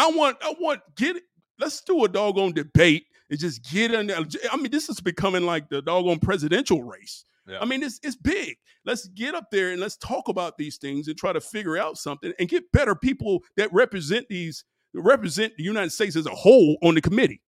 I 0.00 0.10
want 0.10 0.38
I 0.42 0.54
want 0.58 0.80
get 0.96 1.16
it. 1.16 1.24
Let's 1.58 1.82
do 1.82 2.04
a 2.04 2.08
doggone 2.08 2.52
debate 2.52 3.04
and 3.28 3.38
just 3.38 3.62
get 3.70 3.92
in 3.92 4.06
there. 4.06 4.18
I 4.50 4.56
mean, 4.56 4.70
this 4.70 4.88
is 4.88 4.98
becoming 4.98 5.44
like 5.44 5.68
the 5.68 5.82
doggone 5.82 6.20
presidential 6.20 6.82
race. 6.82 7.24
Yeah. 7.46 7.58
I 7.60 7.66
mean, 7.66 7.82
it's 7.82 8.00
it's 8.02 8.16
big. 8.16 8.56
Let's 8.86 9.08
get 9.08 9.34
up 9.34 9.50
there 9.52 9.72
and 9.72 9.80
let's 9.80 9.98
talk 9.98 10.28
about 10.28 10.56
these 10.56 10.78
things 10.78 11.08
and 11.08 11.18
try 11.18 11.34
to 11.34 11.40
figure 11.40 11.76
out 11.76 11.98
something 11.98 12.32
and 12.38 12.48
get 12.48 12.72
better 12.72 12.94
people 12.94 13.42
that 13.58 13.70
represent 13.74 14.26
these 14.28 14.64
represent 14.94 15.54
the 15.58 15.64
United 15.64 15.90
States 15.90 16.16
as 16.16 16.26
a 16.26 16.30
whole 16.34 16.78
on 16.82 16.94
the 16.94 17.02
committee. 17.02 17.42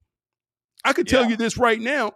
I 0.85 0.93
can 0.93 1.07
tell 1.07 1.23
yeah. 1.23 1.31
you 1.31 1.37
this 1.37 1.57
right 1.57 1.81
now. 1.81 2.13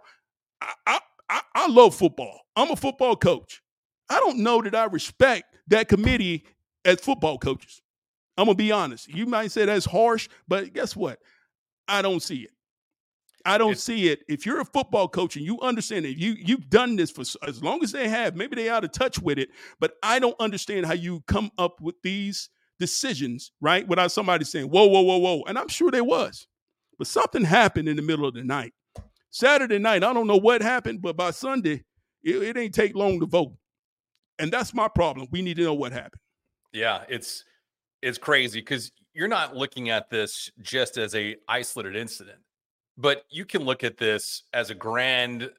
I, 0.61 0.99
I 1.29 1.41
I 1.55 1.67
love 1.67 1.95
football. 1.95 2.41
I'm 2.55 2.69
a 2.69 2.75
football 2.75 3.15
coach. 3.15 3.63
I 4.07 4.19
don't 4.19 4.37
know 4.37 4.61
that 4.61 4.75
I 4.75 4.85
respect 4.85 5.45
that 5.67 5.87
committee 5.87 6.45
as 6.85 7.01
football 7.01 7.39
coaches. 7.39 7.81
I'm 8.37 8.45
gonna 8.45 8.55
be 8.55 8.71
honest. 8.71 9.07
You 9.07 9.25
might 9.25 9.51
say 9.51 9.65
that's 9.65 9.85
harsh, 9.85 10.29
but 10.47 10.73
guess 10.73 10.95
what? 10.95 11.19
I 11.87 12.01
don't 12.01 12.21
see 12.21 12.41
it. 12.43 12.51
I 13.45 13.57
don't 13.57 13.77
see 13.77 14.09
it. 14.09 14.23
If 14.27 14.45
you're 14.45 14.59
a 14.59 14.65
football 14.65 15.07
coach 15.07 15.37
and 15.37 15.45
you 15.45 15.59
understand 15.61 16.05
it, 16.05 16.17
you 16.17 16.35
you've 16.37 16.69
done 16.69 16.97
this 16.97 17.09
for 17.09 17.23
as 17.47 17.63
long 17.63 17.81
as 17.81 17.93
they 17.93 18.09
have. 18.09 18.35
Maybe 18.35 18.57
they 18.57 18.69
out 18.69 18.83
of 18.83 18.91
touch 18.91 19.19
with 19.19 19.39
it, 19.39 19.49
but 19.79 19.93
I 20.03 20.19
don't 20.19 20.35
understand 20.39 20.85
how 20.85 20.93
you 20.93 21.21
come 21.27 21.49
up 21.57 21.79
with 21.79 21.95
these 22.03 22.49
decisions, 22.77 23.53
right? 23.61 23.87
Without 23.87 24.11
somebody 24.11 24.43
saying, 24.43 24.67
"Whoa, 24.67 24.85
whoa, 24.87 25.01
whoa, 25.01 25.17
whoa," 25.17 25.43
and 25.47 25.57
I'm 25.57 25.69
sure 25.69 25.91
there 25.91 26.03
was, 26.03 26.45
but 26.97 27.07
something 27.07 27.43
happened 27.43 27.87
in 27.87 27.95
the 27.95 28.01
middle 28.01 28.25
of 28.25 28.33
the 28.33 28.43
night. 28.43 28.73
Saturday 29.29 29.79
night, 29.79 30.03
I 30.03 30.13
don't 30.13 30.27
know 30.27 30.37
what 30.37 30.61
happened, 30.61 31.01
but 31.01 31.15
by 31.15 31.31
Sunday, 31.31 31.85
it, 32.23 32.35
it 32.35 32.57
ain't 32.57 32.73
take 32.73 32.95
long 32.95 33.19
to 33.21 33.25
vote, 33.25 33.53
and 34.39 34.51
that's 34.51 34.73
my 34.73 34.89
problem. 34.89 35.27
We 35.31 35.41
need 35.41 35.55
to 35.55 35.63
know 35.63 35.73
what 35.73 35.93
happened. 35.93 36.21
Yeah, 36.73 37.05
it's 37.07 37.45
it's 38.07 38.17
crazy 38.17 38.61
because 38.61 38.91
you're 39.13 39.27
not 39.27 39.55
looking 39.55 39.89
at 39.89 40.09
this 40.09 40.49
just 40.61 40.97
as 40.97 41.13
a 41.15 41.35
isolated 41.49 41.95
incident 41.95 42.39
but 42.97 43.25
you 43.29 43.45
can 43.45 43.63
look 43.63 43.83
at 43.83 43.97
this 43.97 44.43
as 44.53 44.69
a 44.69 44.75
grand 44.75 45.49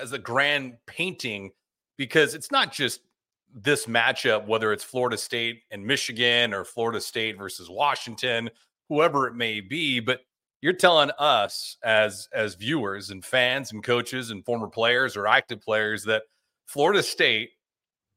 as 0.00 0.12
a 0.12 0.18
grand 0.18 0.74
painting 0.86 1.50
because 1.98 2.34
it's 2.34 2.52
not 2.52 2.72
just 2.72 3.00
this 3.52 3.86
matchup 3.86 4.46
whether 4.46 4.72
it's 4.72 4.84
Florida 4.84 5.16
State 5.16 5.62
and 5.72 5.84
Michigan 5.84 6.54
or 6.54 6.64
Florida 6.64 7.00
State 7.00 7.36
versus 7.36 7.68
Washington 7.68 8.48
whoever 8.88 9.26
it 9.26 9.34
may 9.34 9.60
be 9.60 9.98
but 9.98 10.20
you're 10.62 10.72
telling 10.72 11.10
us 11.18 11.76
as 11.82 12.28
as 12.32 12.54
viewers 12.54 13.10
and 13.10 13.24
fans 13.24 13.72
and 13.72 13.82
coaches 13.82 14.30
and 14.30 14.44
former 14.44 14.68
players 14.68 15.16
or 15.16 15.26
active 15.26 15.60
players 15.60 16.04
that 16.04 16.22
Florida 16.66 17.02
State 17.02 17.50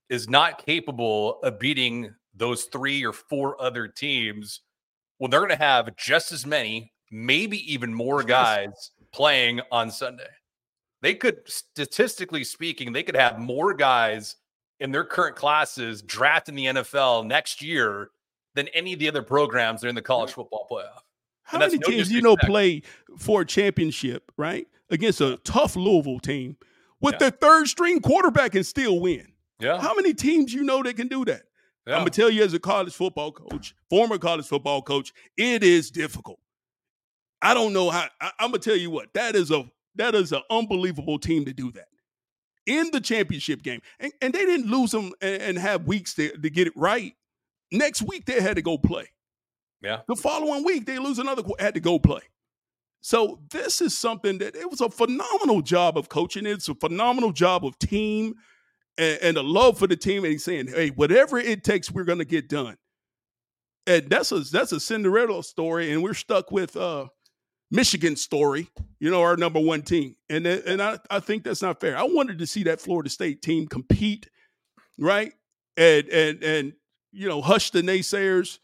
is 0.10 0.30
not 0.30 0.64
capable 0.64 1.40
of 1.42 1.60
beating 1.60 2.14
those 2.40 2.64
three 2.66 3.06
or 3.06 3.14
four 3.14 3.62
other 3.62 3.88
teams 3.88 4.62
well, 5.20 5.28
they're 5.28 5.42
going 5.42 5.50
to 5.50 5.58
have 5.58 5.96
just 5.98 6.32
as 6.32 6.46
many 6.46 6.94
maybe 7.12 7.72
even 7.72 7.94
more 7.94 8.24
guys 8.24 8.92
playing 9.12 9.60
on 9.72 9.92
Sunday. 9.92 10.24
They 11.02 11.16
could, 11.16 11.42
statistically 11.46 12.44
speaking, 12.44 12.94
they 12.94 13.04
could 13.04 13.16
have 13.16 13.40
more 13.40 13.74
guys 13.74 14.38
in 14.80 14.92
their 14.92 15.04
current 15.04 15.36
classes 15.36 16.02
drafted 16.02 16.58
in 16.58 16.76
the 16.76 16.82
NFL 16.82 17.26
next 17.26 17.62
year 17.62 18.10
than 18.56 18.68
any 18.70 18.94
of 18.94 19.00
the 19.00 19.08
other 19.08 19.22
programs 19.22 19.82
that 19.82 19.88
are 19.88 19.90
in 19.90 19.96
the 19.96 20.02
college 20.02 20.32
football 20.32 20.68
playoff. 20.70 21.02
How 21.44 21.60
many 21.60 21.78
no 21.78 21.90
teams 21.90 22.12
you 22.12 22.22
know 22.22 22.38
play 22.38 22.84
for 23.18 23.42
a 23.42 23.46
championship, 23.46 24.32
right? 24.38 24.68
Against 24.90 25.20
a 25.20 25.38
tough 25.44 25.76
Louisville 25.76 26.20
team 26.20 26.58
with 27.02 27.14
yeah. 27.14 27.30
their 27.30 27.32
third 27.32 27.68
string 27.68 28.00
quarterback 28.02 28.56
and 28.56 28.66
still 28.66 29.00
win. 29.00 29.32
Yeah. 29.60 29.82
How 29.82 29.94
many 29.96 30.14
teams 30.14 30.54
you 30.54 30.64
know 30.64 30.84
that 30.84 30.96
can 30.96 31.08
do 31.08 31.26
that? 31.26 31.44
Yeah. 31.90 31.96
I'm 31.96 32.02
gonna 32.02 32.12
tell 32.12 32.30
you 32.30 32.44
as 32.44 32.54
a 32.54 32.60
college 32.60 32.94
football 32.94 33.32
coach, 33.32 33.74
former 33.90 34.20
college 34.20 34.46
football 34.46 34.84
coach, 34.84 35.12
it 35.36 35.64
is 35.64 35.90
difficult. 35.90 36.40
I 37.42 37.56
don't 37.56 37.74
know 37.74 37.90
how. 37.90 38.08
I, 38.22 38.32
am 38.40 38.52
gonna 38.52 38.60
tell 38.60 38.76
you 38.76 38.92
what 38.92 39.12
that 39.16 39.36
is 39.36 39.50
a 39.50 39.64
that 39.96 40.14
is 40.14 40.32
an 40.32 40.44
unbelievable 40.52 41.18
team 41.18 41.46
to 41.46 41.54
do 41.54 41.72
that 41.72 41.88
in 42.68 42.92
the 42.92 43.02
championship 43.02 43.64
game, 43.64 43.82
and, 44.00 44.12
and 44.22 44.34
they 44.34 44.46
didn't 44.46 44.70
lose 44.70 44.92
them 44.92 45.14
and, 45.20 45.42
and 45.42 45.58
have 45.58 45.88
weeks 45.88 46.14
to, 46.14 46.30
to 46.38 46.50
get 46.52 46.68
it 46.68 46.74
right. 46.76 47.14
Next 47.72 48.04
week 48.04 48.26
they 48.26 48.40
had 48.40 48.58
to 48.58 48.62
go 48.62 48.78
play. 48.78 49.08
Yeah. 49.82 50.02
The 50.08 50.16
following 50.16 50.64
week 50.64 50.86
they 50.86 51.00
lose 51.00 51.18
another 51.18 51.42
had 51.58 51.74
to 51.74 51.80
go 51.80 51.98
play. 51.98 52.22
So 53.02 53.40
this 53.50 53.82
is 53.82 53.98
something 53.98 54.38
that 54.40 54.56
it 54.56 54.70
was 54.70 54.82
a 54.82 54.90
phenomenal 54.90 55.64
job 55.64 55.98
of 55.98 56.08
coaching. 56.08 56.46
It's 56.46 56.70
a 56.70 56.76
phenomenal 56.76 57.32
job 57.32 57.66
of 57.66 57.80
team 57.80 58.36
and, 59.00 59.20
and 59.22 59.38
a 59.38 59.42
love 59.42 59.80
for 59.80 59.88
the 59.88 59.96
team. 59.96 60.24
And 60.24 60.34
he's 60.34 60.44
saying, 60.44 60.68
"Hey, 60.68 60.90
whatever 60.90 61.40
it 61.40 61.64
takes, 61.64 61.90
we're 61.90 62.04
going 62.04 62.20
to 62.20 62.26
get 62.26 62.50
done." 62.50 62.78
And 63.88 64.10
that's 64.10 64.32
a 64.32 64.42
that's 64.42 64.72
a 64.72 64.80
Cinderella 64.80 65.44
story, 65.44 65.92
and 65.92 66.04
we're 66.04 66.14
stuck 66.14 66.52
with 66.52 66.78
uh 66.78 67.08
Michigan 67.72 68.16
story, 68.16 68.70
you 69.00 69.12
know, 69.12 69.22
our 69.22 69.38
number 69.38 69.60
one 69.60 69.82
team. 69.82 70.16
And 70.30 70.46
and 70.46 70.82
I, 70.82 71.00
I 71.10 71.20
think 71.20 71.44
that's 71.44 71.62
not 71.62 71.80
fair. 71.80 71.98
I 71.98 72.04
wanted 72.04 72.40
to 72.40 72.48
see 72.48 72.64
that 72.64 72.82
Florida 72.82 73.10
State 73.10 73.42
team 73.42 73.68
compete, 73.68 74.30
right? 74.98 75.34
And 75.78 76.08
and 76.10 76.44
and 76.44 76.74
you 77.12 77.28
know, 77.28 77.42
hush 77.42 77.72
the 77.72 77.82
naysayers. 77.82 78.60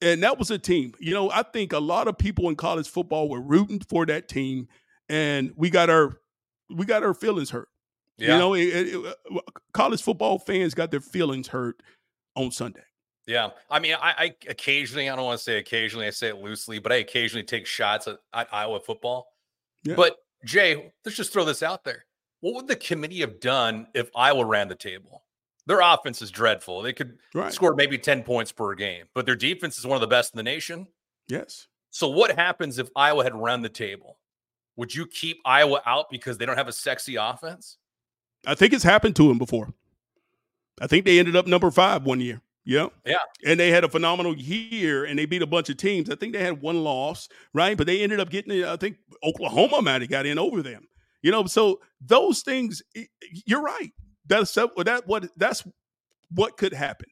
And 0.00 0.24
that 0.24 0.36
was 0.36 0.50
a 0.50 0.58
team. 0.58 0.94
You 0.98 1.14
know, 1.14 1.30
I 1.30 1.44
think 1.44 1.72
a 1.72 1.78
lot 1.78 2.08
of 2.08 2.18
people 2.18 2.48
in 2.48 2.56
college 2.56 2.88
football 2.88 3.28
were 3.28 3.40
rooting 3.40 3.80
for 3.88 4.04
that 4.06 4.28
team, 4.28 4.66
and 5.08 5.52
we 5.56 5.70
got 5.70 5.90
our 5.90 6.18
we 6.68 6.84
got 6.84 7.04
our 7.04 7.14
feelings 7.14 7.50
hurt. 7.50 7.68
Yeah. 8.18 8.34
You 8.34 8.38
know, 8.38 8.54
it, 8.54 8.60
it, 8.60 8.94
it, 8.94 9.16
uh, 9.34 9.40
college 9.72 10.02
football 10.02 10.38
fans 10.38 10.74
got 10.74 10.90
their 10.90 11.00
feelings 11.00 11.48
hurt 11.48 11.82
on 12.36 12.50
Sunday. 12.50 12.82
Yeah, 13.26 13.50
I 13.70 13.78
mean, 13.78 13.94
I, 13.94 14.14
I, 14.18 14.34
occasionally, 14.48 15.08
I 15.08 15.14
don't 15.14 15.24
want 15.24 15.38
to 15.38 15.44
say 15.44 15.58
occasionally, 15.58 16.06
I 16.06 16.10
say 16.10 16.28
it 16.28 16.38
loosely, 16.38 16.80
but 16.80 16.90
I 16.90 16.96
occasionally 16.96 17.44
take 17.44 17.66
shots 17.66 18.08
at, 18.08 18.18
at 18.34 18.48
Iowa 18.52 18.80
football. 18.80 19.28
Yeah. 19.84 19.94
But 19.94 20.16
Jay, 20.44 20.92
let's 21.04 21.16
just 21.16 21.32
throw 21.32 21.44
this 21.44 21.62
out 21.62 21.84
there. 21.84 22.04
What 22.40 22.54
would 22.54 22.66
the 22.66 22.76
committee 22.76 23.20
have 23.20 23.38
done 23.38 23.86
if 23.94 24.10
Iowa 24.16 24.44
ran 24.44 24.68
the 24.68 24.74
table? 24.74 25.22
Their 25.66 25.80
offense 25.80 26.20
is 26.20 26.32
dreadful. 26.32 26.82
They 26.82 26.92
could 26.92 27.18
right. 27.34 27.52
score 27.52 27.74
maybe 27.76 27.96
10 27.96 28.24
points 28.24 28.50
per 28.50 28.74
game, 28.74 29.04
but 29.14 29.26
their 29.26 29.36
defense 29.36 29.78
is 29.78 29.86
one 29.86 29.94
of 29.94 30.00
the 30.00 30.08
best 30.08 30.34
in 30.34 30.36
the 30.36 30.42
nation. 30.42 30.88
Yes. 31.28 31.68
So, 31.90 32.08
what 32.08 32.36
happens 32.36 32.78
if 32.78 32.88
Iowa 32.96 33.22
had 33.22 33.34
run 33.36 33.62
the 33.62 33.68
table? 33.68 34.18
Would 34.76 34.94
you 34.94 35.06
keep 35.06 35.38
Iowa 35.44 35.80
out 35.86 36.06
because 36.10 36.38
they 36.38 36.46
don't 36.46 36.56
have 36.56 36.66
a 36.66 36.72
sexy 36.72 37.14
offense? 37.16 37.78
I 38.46 38.54
think 38.54 38.72
it's 38.72 38.84
happened 38.84 39.16
to 39.16 39.28
them 39.28 39.38
before. 39.38 39.72
I 40.80 40.86
think 40.86 41.04
they 41.04 41.18
ended 41.18 41.36
up 41.36 41.46
number 41.46 41.70
five 41.70 42.04
one 42.04 42.20
year. 42.20 42.40
Yeah. 42.64 42.88
Yeah. 43.04 43.18
And 43.44 43.58
they 43.58 43.70
had 43.70 43.84
a 43.84 43.88
phenomenal 43.88 44.36
year 44.36 45.04
and 45.04 45.18
they 45.18 45.26
beat 45.26 45.42
a 45.42 45.46
bunch 45.46 45.68
of 45.68 45.76
teams. 45.76 46.08
I 46.08 46.14
think 46.14 46.32
they 46.32 46.42
had 46.42 46.62
one 46.62 46.84
loss, 46.84 47.28
right? 47.52 47.76
But 47.76 47.86
they 47.86 48.02
ended 48.02 48.20
up 48.20 48.30
getting, 48.30 48.58
it. 48.58 48.64
I 48.64 48.76
think 48.76 48.98
Oklahoma 49.24 49.82
might 49.82 50.00
have 50.00 50.10
got 50.10 50.26
in 50.26 50.38
over 50.38 50.62
them. 50.62 50.86
You 51.22 51.30
know, 51.30 51.46
so 51.46 51.80
those 52.00 52.42
things, 52.42 52.82
you're 53.46 53.62
right. 53.62 53.92
That's 54.26 54.54
that 54.54 55.02
what 55.06 55.28
that's 55.36 55.64
what 56.30 56.56
could 56.56 56.72
happen. 56.72 57.08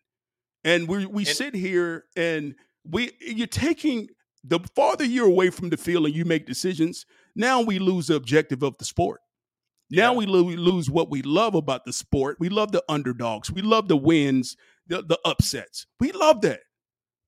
And 0.64 0.88
we 0.88 1.06
we 1.06 1.22
and, 1.22 1.36
sit 1.36 1.54
here 1.54 2.04
and 2.16 2.54
we 2.84 3.12
you're 3.20 3.46
taking 3.46 4.08
the 4.44 4.60
farther 4.74 5.04
you're 5.04 5.26
away 5.26 5.50
from 5.50 5.70
the 5.70 5.76
field 5.76 6.06
and 6.06 6.14
you 6.14 6.24
make 6.24 6.46
decisions, 6.46 7.06
now 7.36 7.60
we 7.60 7.78
lose 7.78 8.08
the 8.08 8.14
objective 8.14 8.62
of 8.62 8.76
the 8.78 8.84
sport. 8.84 9.20
Now 9.90 10.12
yeah. 10.12 10.26
we 10.26 10.56
lose 10.56 10.88
what 10.88 11.10
we 11.10 11.22
love 11.22 11.54
about 11.54 11.84
the 11.84 11.92
sport. 11.92 12.36
We 12.38 12.48
love 12.48 12.72
the 12.72 12.84
underdogs. 12.88 13.50
We 13.50 13.62
love 13.62 13.88
the 13.88 13.96
wins, 13.96 14.56
the, 14.86 15.02
the 15.02 15.18
upsets. 15.24 15.86
We 15.98 16.12
love 16.12 16.42
that. 16.42 16.60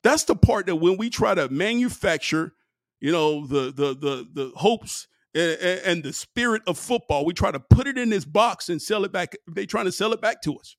That's 0.05 0.25
the 0.25 0.37
part 0.37 0.67
that 0.67 0.77
when 0.77 0.97
we 0.97 1.11
try 1.11 1.35
to 1.35 1.49
manufacture, 1.49 2.55
you 3.01 3.13
know, 3.13 3.47
the 3.47 3.73
the 3.73 3.95
the 3.95 4.27
the 4.33 4.53
hopes 4.57 5.07
and, 5.35 5.59
and 5.85 6.03
the 6.03 6.13
spirit 6.13 6.63
of 6.67 6.79
football, 6.79 7.25
we 7.25 7.33
try 7.33 7.51
to 7.51 7.61
put 7.61 7.87
it 7.87 7.99
in 7.99 8.11
this 8.11 8.25
box 8.25 8.69
and 8.69 8.81
sell 8.81 9.05
it 9.05 9.13
back. 9.13 9.35
They 9.49 9.67
trying 9.67 9.87
to 9.87 9.93
sell 9.93 10.13
it 10.13 10.21
back 10.21 10.43
to 10.43 10.57
us. 10.57 10.77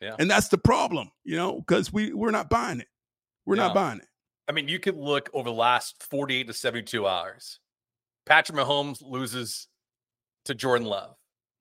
Yeah. 0.00 0.16
And 0.18 0.30
that's 0.30 0.48
the 0.48 0.58
problem, 0.58 1.10
you 1.24 1.36
know, 1.36 1.60
because 1.60 1.92
we 1.92 2.12
we're 2.12 2.30
not 2.30 2.48
buying 2.48 2.80
it. 2.80 2.88
We're 3.46 3.56
yeah. 3.56 3.68
not 3.68 3.74
buying 3.74 3.98
it. 3.98 4.06
I 4.48 4.52
mean, 4.52 4.68
you 4.68 4.78
could 4.78 4.96
look 4.96 5.28
over 5.34 5.50
the 5.50 5.54
last 5.54 6.02
48 6.08 6.46
to 6.46 6.52
72 6.54 7.06
hours. 7.06 7.60
Patrick 8.24 8.56
Mahomes 8.56 9.02
loses 9.02 9.68
to 10.46 10.54
Jordan 10.54 10.86
Love. 10.86 11.17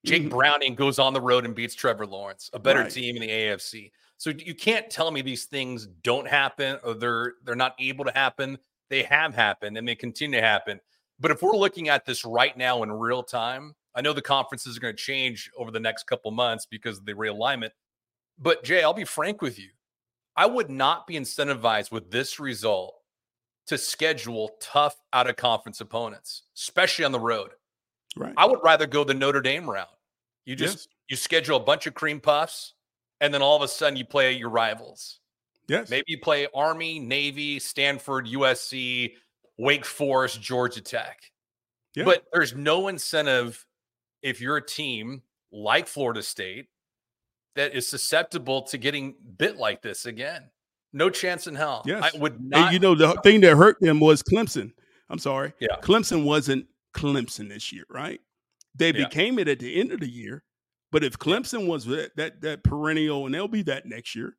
Jake 0.08 0.24
mm-hmm. 0.24 0.30
Browning 0.30 0.76
goes 0.76 1.00
on 1.00 1.14
the 1.14 1.22
road 1.22 1.46
and 1.46 1.54
beats 1.54 1.76
Trevor 1.76 2.06
Lawrence, 2.06 2.50
a 2.54 2.60
better 2.60 2.82
right. 2.82 2.92
team 2.92 3.16
in 3.18 3.22
the 3.22 3.30
AFC. 3.30 3.92
So 4.18 4.32
you 4.32 4.56
can't 4.56 4.90
tell 4.90 5.12
me 5.12 5.22
these 5.22 5.46
things 5.46 5.88
don't 6.02 6.28
happen 6.28 6.80
or 6.84 6.94
they're 6.94 7.34
they're 7.44 7.56
not 7.56 7.76
able 7.80 8.06
to 8.06 8.12
happen. 8.12 8.58
They 8.90 9.04
have 9.04 9.36
happened 9.36 9.78
and 9.78 9.88
they 9.88 9.96
continue 9.96 10.40
to 10.40 10.46
happen. 10.46 10.80
But 11.20 11.32
if 11.32 11.42
we're 11.42 11.56
looking 11.56 11.90
at 11.90 12.06
this 12.06 12.24
right 12.26 12.56
now 12.58 12.84
in 12.84 12.92
real 12.92 13.22
time, 13.22 13.76
I 13.94 14.02
know 14.02 14.14
the 14.14 14.22
conferences 14.22 14.78
are 14.78 14.80
going 14.80 14.96
to 14.96 15.02
change 15.02 15.52
over 15.58 15.72
the 15.72 15.80
next 15.80 16.06
couple 16.06 16.32
months 16.32 16.66
because 16.66 17.00
of 17.00 17.06
the 17.06 17.14
realignment. 17.14 17.72
But 18.40 18.64
Jay, 18.64 18.84
I'll 18.84 18.94
be 18.94 19.04
frank 19.04 19.42
with 19.42 19.60
you. 19.60 19.70
I 20.36 20.46
would 20.46 20.70
not 20.70 21.08
be 21.08 21.16
incentivized 21.16 21.92
with 21.92 22.12
this 22.12 22.40
result 22.40 22.96
to 23.68 23.78
schedule 23.78 24.52
tough 24.62 24.96
out 25.12 25.30
of 25.30 25.36
conference 25.36 25.82
opponents, 25.82 26.44
especially 26.56 27.06
on 27.06 27.12
the 27.12 27.20
road. 27.20 27.52
Right. 28.16 28.34
I 28.38 28.46
would 28.46 28.60
rather 28.64 28.88
go 28.88 29.04
the 29.04 29.14
Notre 29.14 29.42
Dame 29.42 29.70
route. 29.70 29.90
You 30.48 30.56
just 30.56 30.78
yes. 30.78 30.88
you 31.10 31.18
schedule 31.18 31.58
a 31.58 31.60
bunch 31.60 31.88
of 31.88 31.94
cream 31.94 32.22
puffs, 32.22 32.74
and 33.20 33.34
then 33.34 33.42
all 33.42 33.58
of 33.58 33.62
a 33.62 33.68
sudden 33.68 33.98
you 33.98 34.06
play 34.06 34.32
your 34.32 34.50
rivals. 34.50 35.20
Yes. 35.68 35.90
Maybe 35.90 36.06
you 36.08 36.20
play 36.22 36.48
Army, 36.56 37.00
Navy, 37.00 37.60
Stanford, 37.60 38.28
USC, 38.28 39.12
Wake 39.58 39.84
Forest, 39.84 40.42
Georgia 40.42 40.80
Tech. 40.80 41.20
Yeah. 41.96 42.06
But 42.06 42.24
there's 42.32 42.56
no 42.56 42.88
incentive 42.88 43.66
if 44.22 44.40
you're 44.40 44.56
a 44.56 44.66
team 44.66 45.22
like 45.52 45.86
Florida 45.86 46.24
State 46.24 46.68
that 47.58 47.76
is 47.76 47.86
susceptible 47.86 48.62
to 48.62 48.78
getting 48.78 49.16
bit 49.38 49.58
like 49.58 49.82
this 49.82 50.06
again. 50.06 50.44
No 50.94 51.10
chance 51.10 51.48
in 51.48 51.56
hell. 51.56 51.84
Yes. 51.86 52.10
I 52.14 52.18
would 52.18 52.40
not. 52.40 52.68
And 52.68 52.74
you 52.74 52.80
know, 52.80 52.96
the 52.96 53.20
thing 53.22 53.42
that 53.42 53.58
hurt 53.58 53.82
them 53.82 54.00
was 54.00 54.24
Clemson. 54.24 54.72
I'm 55.10 55.20
sorry. 55.20 55.52
Yeah. 55.60 55.76
Clemson 55.82 56.24
wasn't 56.24 56.68
Clemson 56.94 57.50
this 57.50 57.74
year, 57.74 57.84
right? 57.90 58.22
They 58.78 58.94
yeah. 58.94 59.08
became 59.08 59.40
it 59.40 59.48
at 59.48 59.60
the 59.60 59.80
end 59.80 59.92
of 59.92 60.00
the 60.00 60.10
year. 60.10 60.44
But 60.92 61.04
if 61.04 61.18
Clemson 61.18 61.68
was 61.68 61.86
that, 61.86 62.16
that 62.16 62.42
that 62.42 62.64
perennial, 62.64 63.26
and 63.26 63.36
they'll 63.36 63.48
be 63.48 63.64
that 63.64 63.86
next 63.86 64.16
year, 64.16 64.38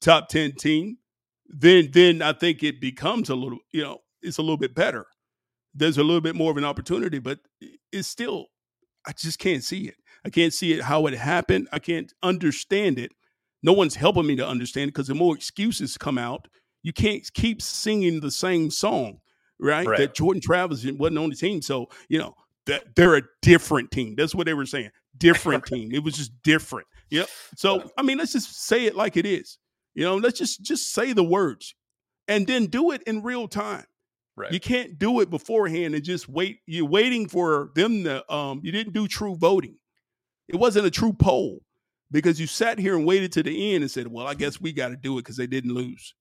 top 0.00 0.28
10 0.28 0.52
team, 0.52 0.98
then 1.46 1.90
then 1.92 2.22
I 2.22 2.32
think 2.32 2.62
it 2.62 2.80
becomes 2.80 3.28
a 3.28 3.34
little, 3.34 3.58
you 3.72 3.82
know, 3.82 3.98
it's 4.22 4.38
a 4.38 4.42
little 4.42 4.56
bit 4.56 4.74
better. 4.74 5.06
There's 5.74 5.98
a 5.98 6.02
little 6.02 6.20
bit 6.20 6.34
more 6.34 6.50
of 6.50 6.56
an 6.56 6.64
opportunity, 6.64 7.18
but 7.18 7.40
it's 7.92 8.08
still, 8.08 8.46
I 9.06 9.12
just 9.12 9.38
can't 9.38 9.64
see 9.64 9.88
it. 9.88 9.96
I 10.24 10.30
can't 10.30 10.52
see 10.52 10.72
it 10.72 10.82
how 10.82 11.06
it 11.06 11.14
happened. 11.14 11.68
I 11.72 11.78
can't 11.78 12.12
understand 12.22 12.98
it. 12.98 13.12
No 13.62 13.72
one's 13.72 13.94
helping 13.94 14.26
me 14.26 14.36
to 14.36 14.46
understand 14.46 14.88
it 14.88 14.94
because 14.94 15.08
the 15.08 15.14
more 15.14 15.34
excuses 15.34 15.96
come 15.96 16.18
out, 16.18 16.48
you 16.82 16.92
can't 16.92 17.22
keep 17.34 17.62
singing 17.62 18.20
the 18.20 18.30
same 18.30 18.70
song, 18.70 19.20
right? 19.58 19.86
right. 19.86 19.98
That 19.98 20.14
Jordan 20.14 20.42
Travis 20.42 20.84
wasn't 20.84 21.18
on 21.18 21.30
the 21.30 21.36
team. 21.36 21.62
So, 21.62 21.88
you 22.08 22.18
know, 22.18 22.34
that 22.66 22.94
they're 22.94 23.16
a 23.16 23.22
different 23.40 23.90
team. 23.90 24.14
That's 24.16 24.34
what 24.34 24.46
they 24.46 24.54
were 24.54 24.66
saying. 24.66 24.90
Different 25.18 25.64
team. 25.66 25.90
It 25.92 26.02
was 26.02 26.14
just 26.14 26.32
different. 26.42 26.86
Yep. 27.10 27.28
So, 27.56 27.90
I 27.96 28.02
mean, 28.02 28.18
let's 28.18 28.32
just 28.32 28.66
say 28.66 28.86
it 28.86 28.96
like 28.96 29.16
it 29.16 29.26
is. 29.26 29.58
You 29.94 30.04
know, 30.04 30.16
let's 30.16 30.38
just 30.38 30.62
just 30.62 30.92
say 30.92 31.12
the 31.12 31.24
words 31.24 31.74
and 32.28 32.46
then 32.46 32.66
do 32.66 32.92
it 32.92 33.02
in 33.02 33.22
real 33.22 33.48
time. 33.48 33.84
Right. 34.34 34.50
You 34.50 34.60
can't 34.60 34.98
do 34.98 35.20
it 35.20 35.28
beforehand 35.28 35.94
and 35.94 36.02
just 36.02 36.28
wait. 36.28 36.60
You're 36.66 36.86
waiting 36.86 37.28
for 37.28 37.70
them 37.74 38.04
to 38.04 38.32
um 38.32 38.60
you 38.62 38.72
didn't 38.72 38.94
do 38.94 39.06
true 39.06 39.36
voting. 39.36 39.76
It 40.48 40.56
wasn't 40.56 40.86
a 40.86 40.90
true 40.90 41.12
poll 41.12 41.60
because 42.10 42.40
you 42.40 42.46
sat 42.46 42.78
here 42.78 42.96
and 42.96 43.06
waited 43.06 43.32
to 43.32 43.42
the 43.42 43.74
end 43.74 43.82
and 43.82 43.90
said, 43.90 44.06
"Well, 44.06 44.26
I 44.26 44.34
guess 44.34 44.60
we 44.60 44.72
got 44.72 44.88
to 44.88 44.96
do 44.96 45.18
it 45.18 45.22
because 45.22 45.36
they 45.36 45.46
didn't 45.46 45.74
lose." 45.74 46.14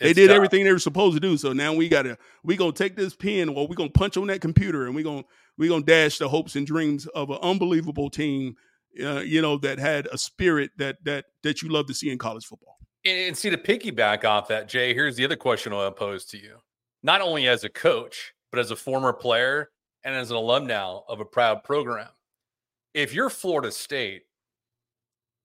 They 0.00 0.12
did 0.12 0.28
tough. 0.28 0.36
everything 0.36 0.64
they 0.64 0.72
were 0.72 0.78
supposed 0.78 1.14
to 1.14 1.20
do. 1.20 1.36
So 1.36 1.52
now 1.52 1.74
we 1.74 1.88
gotta 1.88 2.18
we 2.42 2.56
gonna 2.56 2.72
take 2.72 2.96
this 2.96 3.14
pen 3.14 3.48
or 3.48 3.66
we 3.66 3.76
gonna 3.76 3.90
punch 3.90 4.16
on 4.16 4.26
that 4.28 4.40
computer 4.40 4.86
and 4.86 4.94
we 4.94 5.02
gonna 5.02 5.24
we 5.58 5.68
gonna 5.68 5.84
dash 5.84 6.18
the 6.18 6.28
hopes 6.28 6.56
and 6.56 6.66
dreams 6.66 7.06
of 7.08 7.30
an 7.30 7.38
unbelievable 7.42 8.10
team, 8.10 8.56
uh, 9.02 9.20
you 9.20 9.42
know, 9.42 9.56
that 9.58 9.78
had 9.78 10.06
a 10.12 10.18
spirit 10.18 10.70
that 10.78 11.04
that 11.04 11.26
that 11.42 11.62
you 11.62 11.68
love 11.68 11.86
to 11.86 11.94
see 11.94 12.10
in 12.10 12.18
college 12.18 12.46
football. 12.46 12.78
And 13.04 13.36
see 13.36 13.50
to 13.50 13.56
piggyback 13.56 14.24
off 14.24 14.48
that, 14.48 14.68
Jay. 14.68 14.92
Here's 14.92 15.16
the 15.16 15.24
other 15.24 15.36
question 15.36 15.72
I'll 15.72 15.90
pose 15.92 16.24
to 16.26 16.38
you: 16.38 16.56
not 17.02 17.20
only 17.20 17.48
as 17.48 17.64
a 17.64 17.68
coach, 17.68 18.34
but 18.50 18.58
as 18.58 18.70
a 18.70 18.76
former 18.76 19.12
player 19.12 19.70
and 20.04 20.14
as 20.14 20.30
an 20.30 20.36
alum 20.36 20.66
now 20.66 21.04
of 21.08 21.20
a 21.20 21.24
proud 21.24 21.62
program 21.62 22.08
if 22.94 23.14
you're 23.14 23.30
Florida 23.30 23.70
State, 23.70 24.22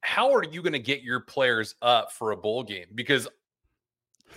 how 0.01 0.33
are 0.33 0.43
you 0.43 0.61
going 0.61 0.73
to 0.73 0.79
get 0.79 1.01
your 1.01 1.19
players 1.19 1.75
up 1.81 2.11
for 2.11 2.31
a 2.31 2.37
bowl 2.37 2.63
game? 2.63 2.87
Because 2.93 3.27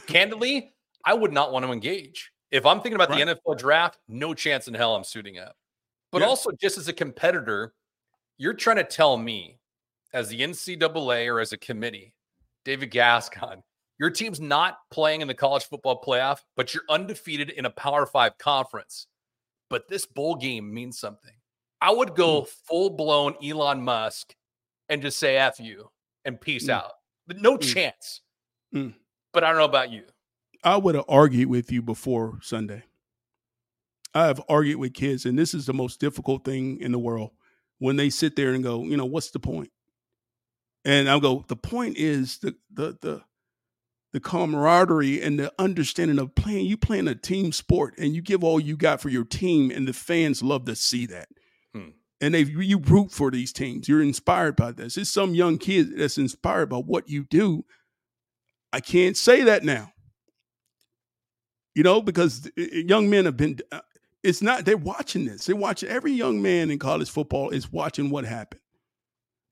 candidly, 0.06 0.72
I 1.04 1.14
would 1.14 1.32
not 1.32 1.52
want 1.52 1.64
to 1.64 1.72
engage. 1.72 2.32
If 2.50 2.64
I'm 2.64 2.80
thinking 2.80 2.94
about 2.94 3.10
right. 3.10 3.26
the 3.26 3.34
NFL 3.34 3.58
draft, 3.58 3.98
no 4.08 4.34
chance 4.34 4.68
in 4.68 4.74
hell 4.74 4.96
I'm 4.96 5.04
suiting 5.04 5.38
up. 5.38 5.54
But 6.10 6.22
yeah. 6.22 6.28
also, 6.28 6.50
just 6.60 6.78
as 6.78 6.88
a 6.88 6.92
competitor, 6.92 7.74
you're 8.38 8.54
trying 8.54 8.76
to 8.76 8.84
tell 8.84 9.16
me, 9.16 9.58
as 10.14 10.28
the 10.28 10.40
NCAA 10.40 11.26
or 11.32 11.40
as 11.40 11.52
a 11.52 11.58
committee, 11.58 12.14
David 12.64 12.90
Gascon, 12.90 13.62
your 14.00 14.10
team's 14.10 14.40
not 14.40 14.78
playing 14.90 15.20
in 15.20 15.28
the 15.28 15.34
college 15.34 15.64
football 15.64 16.00
playoff, 16.00 16.38
but 16.56 16.72
you're 16.72 16.84
undefeated 16.88 17.50
in 17.50 17.66
a 17.66 17.70
Power 17.70 18.06
Five 18.06 18.38
conference. 18.38 19.06
But 19.68 19.88
this 19.88 20.06
bowl 20.06 20.36
game 20.36 20.72
means 20.72 20.98
something. 20.98 21.32
I 21.80 21.90
would 21.90 22.14
go 22.14 22.42
mm. 22.42 22.48
full 22.66 22.90
blown 22.90 23.34
Elon 23.44 23.82
Musk 23.82 24.34
and 24.88 25.02
just 25.02 25.18
say 25.18 25.36
F 25.36 25.60
you 25.60 25.90
and 26.24 26.40
peace 26.40 26.66
mm. 26.66 26.74
out. 26.74 26.92
But 27.26 27.40
no 27.40 27.58
mm. 27.58 27.74
chance. 27.74 28.22
But 29.32 29.44
I 29.44 29.48
don't 29.48 29.58
know 29.58 29.64
about 29.64 29.90
you. 29.90 30.04
I 30.64 30.76
would 30.76 30.94
have 30.94 31.04
argued 31.08 31.48
with 31.48 31.70
you 31.70 31.82
before 31.82 32.38
Sunday. 32.42 32.84
I 34.14 34.26
have 34.26 34.40
argued 34.48 34.78
with 34.78 34.94
kids, 34.94 35.26
and 35.26 35.38
this 35.38 35.54
is 35.54 35.66
the 35.66 35.74
most 35.74 36.00
difficult 36.00 36.44
thing 36.44 36.80
in 36.80 36.92
the 36.92 36.98
world 36.98 37.30
when 37.78 37.96
they 37.96 38.10
sit 38.10 38.36
there 38.36 38.52
and 38.52 38.64
go, 38.64 38.82
you 38.82 38.96
know, 38.96 39.04
what's 39.04 39.30
the 39.30 39.38
point? 39.38 39.70
And 40.84 41.08
I'll 41.08 41.20
go, 41.20 41.44
the 41.48 41.56
point 41.56 41.96
is 41.96 42.38
the 42.38 42.56
the 42.72 42.96
the 43.00 43.22
the 44.12 44.20
camaraderie 44.20 45.22
and 45.22 45.38
the 45.38 45.52
understanding 45.58 46.18
of 46.18 46.34
playing. 46.34 46.66
You 46.66 46.76
playing 46.76 47.08
a 47.08 47.14
team 47.14 47.52
sport, 47.52 47.94
and 47.98 48.14
you 48.14 48.22
give 48.22 48.42
all 48.42 48.58
you 48.58 48.76
got 48.76 49.00
for 49.00 49.10
your 49.10 49.24
team, 49.24 49.70
and 49.70 49.86
the 49.86 49.92
fans 49.92 50.42
love 50.42 50.64
to 50.64 50.74
see 50.74 51.06
that. 51.06 51.28
Hmm. 51.74 51.90
And 52.20 52.34
they 52.34 52.42
you 52.42 52.78
root 52.78 53.12
for 53.12 53.30
these 53.30 53.52
teams. 53.52 53.88
You're 53.88 54.02
inspired 54.02 54.56
by 54.56 54.72
this. 54.72 54.96
It's 54.96 55.10
some 55.10 55.34
young 55.34 55.58
kid 55.58 55.98
that's 55.98 56.18
inspired 56.18 56.70
by 56.70 56.78
what 56.78 57.08
you 57.08 57.24
do. 57.24 57.64
I 58.72 58.80
can't 58.80 59.16
say 59.16 59.44
that 59.44 59.64
now. 59.64 59.92
You 61.74 61.82
know, 61.82 62.02
because 62.02 62.50
young 62.56 63.08
men 63.08 63.24
have 63.24 63.36
been. 63.36 63.58
Uh, 63.70 63.80
it's 64.22 64.42
not. 64.42 64.64
They're 64.64 64.76
watching 64.76 65.24
this. 65.24 65.46
They're 65.46 65.56
watching. 65.56 65.88
Every 65.88 66.12
young 66.12 66.42
man 66.42 66.70
in 66.70 66.78
college 66.78 67.10
football 67.10 67.50
is 67.50 67.70
watching 67.70 68.10
what 68.10 68.24
happened. 68.24 68.60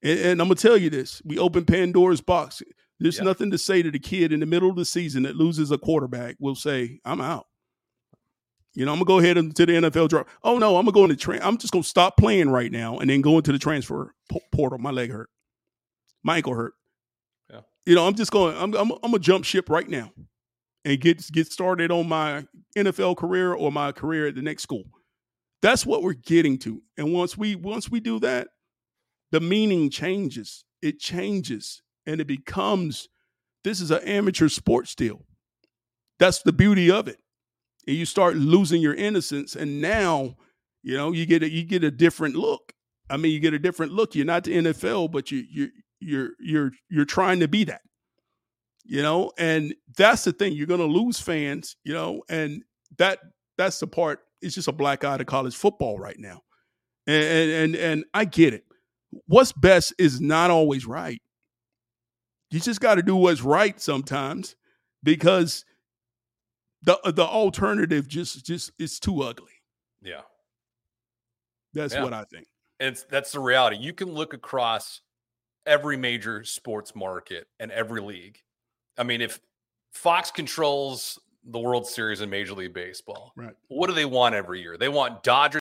And, 0.03 0.19
and 0.19 0.41
I'm 0.41 0.47
gonna 0.47 0.55
tell 0.55 0.77
you 0.77 0.89
this: 0.89 1.21
we 1.25 1.39
open 1.39 1.65
Pandora's 1.65 2.21
box. 2.21 2.61
There's 2.99 3.21
nothing 3.21 3.51
to 3.51 3.59
say 3.59 3.83
to 3.83 3.91
the 3.91 3.99
kid 3.99 4.33
in 4.33 4.39
the 4.39 4.45
middle 4.47 4.69
of 4.69 4.75
the 4.75 4.83
season 4.83 5.23
that 5.23 5.35
loses 5.35 5.71
a 5.71 5.77
quarterback. 5.77 6.35
Will 6.39 6.55
say, 6.55 6.99
"I'm 7.05 7.21
out." 7.21 7.45
You 8.73 8.85
know, 8.85 8.91
I'm 8.91 8.99
gonna 8.99 9.05
go 9.05 9.19
ahead 9.19 9.37
into 9.37 9.65
the 9.65 9.73
NFL 9.73 10.09
draft. 10.09 10.29
Oh 10.43 10.59
no, 10.59 10.77
I'm 10.77 10.85
gonna 10.85 10.93
go 10.93 11.03
into 11.03 11.15
train. 11.15 11.39
I'm 11.41 11.57
just 11.57 11.73
gonna 11.73 11.83
stop 11.83 12.17
playing 12.17 12.49
right 12.49 12.71
now 12.71 12.99
and 12.99 13.09
then 13.09 13.21
go 13.21 13.37
into 13.37 13.51
the 13.51 13.57
transfer 13.57 14.13
portal. 14.51 14.77
My 14.77 14.91
leg 14.91 15.11
hurt. 15.11 15.29
My 16.23 16.37
ankle 16.37 16.53
hurt. 16.53 16.73
You 17.87 17.95
know, 17.95 18.05
I'm 18.05 18.15
just 18.15 18.31
going. 18.31 18.53
I'm, 18.57 18.73
I'm 18.75 18.91
I'm 18.91 19.11
gonna 19.11 19.19
jump 19.19 19.45
ship 19.45 19.69
right 19.69 19.87
now 19.87 20.11
and 20.83 20.99
get 20.99 21.31
get 21.31 21.49
started 21.49 21.89
on 21.89 22.09
my 22.09 22.45
NFL 22.77 23.15
career 23.15 23.53
or 23.53 23.71
my 23.71 23.93
career 23.93 24.27
at 24.27 24.35
the 24.35 24.41
next 24.41 24.63
school. 24.63 24.83
That's 25.61 25.85
what 25.85 26.03
we're 26.03 26.11
getting 26.11 26.57
to. 26.59 26.83
And 26.97 27.13
once 27.13 27.37
we 27.37 27.55
once 27.55 27.89
we 27.89 28.01
do 28.01 28.19
that, 28.19 28.49
the 29.31 29.39
meaning 29.39 29.89
changes. 29.89 30.65
It 30.81 30.99
changes 30.99 31.81
and 32.05 32.19
it 32.19 32.27
becomes 32.27 33.07
this 33.63 33.79
is 33.79 33.89
an 33.89 34.03
amateur 34.03 34.49
sports 34.49 34.93
deal. 34.93 35.25
That's 36.19 36.41
the 36.41 36.51
beauty 36.51 36.91
of 36.91 37.07
it. 37.07 37.19
And 37.87 37.95
you 37.95 38.03
start 38.03 38.35
losing 38.35 38.81
your 38.81 38.95
innocence, 38.95 39.55
and 39.55 39.81
now, 39.81 40.35
you 40.83 40.97
know, 40.97 41.13
you 41.13 41.25
get 41.25 41.41
a 41.41 41.49
you 41.49 41.63
get 41.63 41.85
a 41.85 41.91
different 41.91 42.35
look. 42.35 42.73
I 43.09 43.15
mean, 43.15 43.31
you 43.31 43.39
get 43.39 43.53
a 43.53 43.59
different 43.59 43.93
look. 43.93 44.13
You're 44.13 44.25
not 44.25 44.43
the 44.43 44.57
NFL, 44.57 45.09
but 45.09 45.31
you 45.31 45.45
you 45.49 45.69
you're 45.99 46.29
you're 46.39 46.71
you're 46.89 47.05
trying 47.05 47.39
to 47.41 47.47
be 47.47 47.63
that. 47.65 47.81
You 48.89 49.01
know, 49.01 49.31
and 49.37 49.75
that's 49.97 50.23
the 50.23 50.31
thing. 50.31 50.53
You're 50.53 50.67
gonna 50.67 50.85
lose 50.85 51.19
fans, 51.19 51.75
you 51.83 51.93
know, 51.93 52.23
and 52.29 52.63
that 52.97 53.19
that's 53.57 53.79
the 53.79 53.87
part. 53.87 54.21
It's 54.41 54.55
just 54.55 54.67
a 54.67 54.71
black 54.71 55.03
eye 55.03 55.17
to 55.17 55.25
college 55.25 55.55
football 55.55 55.97
right 55.99 56.17
now. 56.17 56.41
And 57.05 57.23
and 57.23 57.51
and, 57.51 57.75
and 57.75 58.05
I 58.13 58.25
get 58.25 58.53
it. 58.53 58.63
What's 59.25 59.51
best 59.51 59.93
is 59.97 60.21
not 60.21 60.51
always 60.51 60.85
right. 60.85 61.21
You 62.51 62.59
just 62.61 62.79
got 62.79 62.95
to 62.95 63.03
do 63.03 63.15
what's 63.15 63.41
right 63.41 63.79
sometimes 63.79 64.55
because 65.03 65.65
the 66.83 66.97
the 67.13 67.25
alternative 67.25 68.07
just 68.07 68.45
just 68.45 68.71
it's 68.79 68.99
too 68.99 69.21
ugly. 69.21 69.51
Yeah. 70.01 70.21
That's 71.73 71.93
Yeah. 71.93 72.03
what 72.03 72.13
I 72.13 72.23
think. 72.23 72.47
And 72.79 72.89
it's, 72.93 73.03
that's 73.03 73.31
the 73.31 73.39
reality. 73.39 73.77
You 73.77 73.91
can 73.91 74.09
look 74.11 74.33
across 74.33 75.01
every 75.67 75.97
major 75.97 76.43
sports 76.43 76.95
market 76.95 77.47
and 77.59 77.71
every 77.71 78.01
league. 78.01 78.39
I 78.97 79.03
mean, 79.03 79.21
if 79.21 79.39
Fox 79.91 80.31
controls 80.31 81.19
the 81.43 81.59
World 81.59 81.87
Series 81.87 82.21
in 82.21 82.29
Major 82.29 82.53
League 82.53 82.73
Baseball, 82.73 83.31
Right. 83.35 83.55
what 83.67 83.87
do 83.87 83.93
they 83.93 84.05
want 84.05 84.35
every 84.35 84.61
year? 84.61 84.77
They 84.77 84.89
want 84.89 85.23
Dodgers 85.23 85.55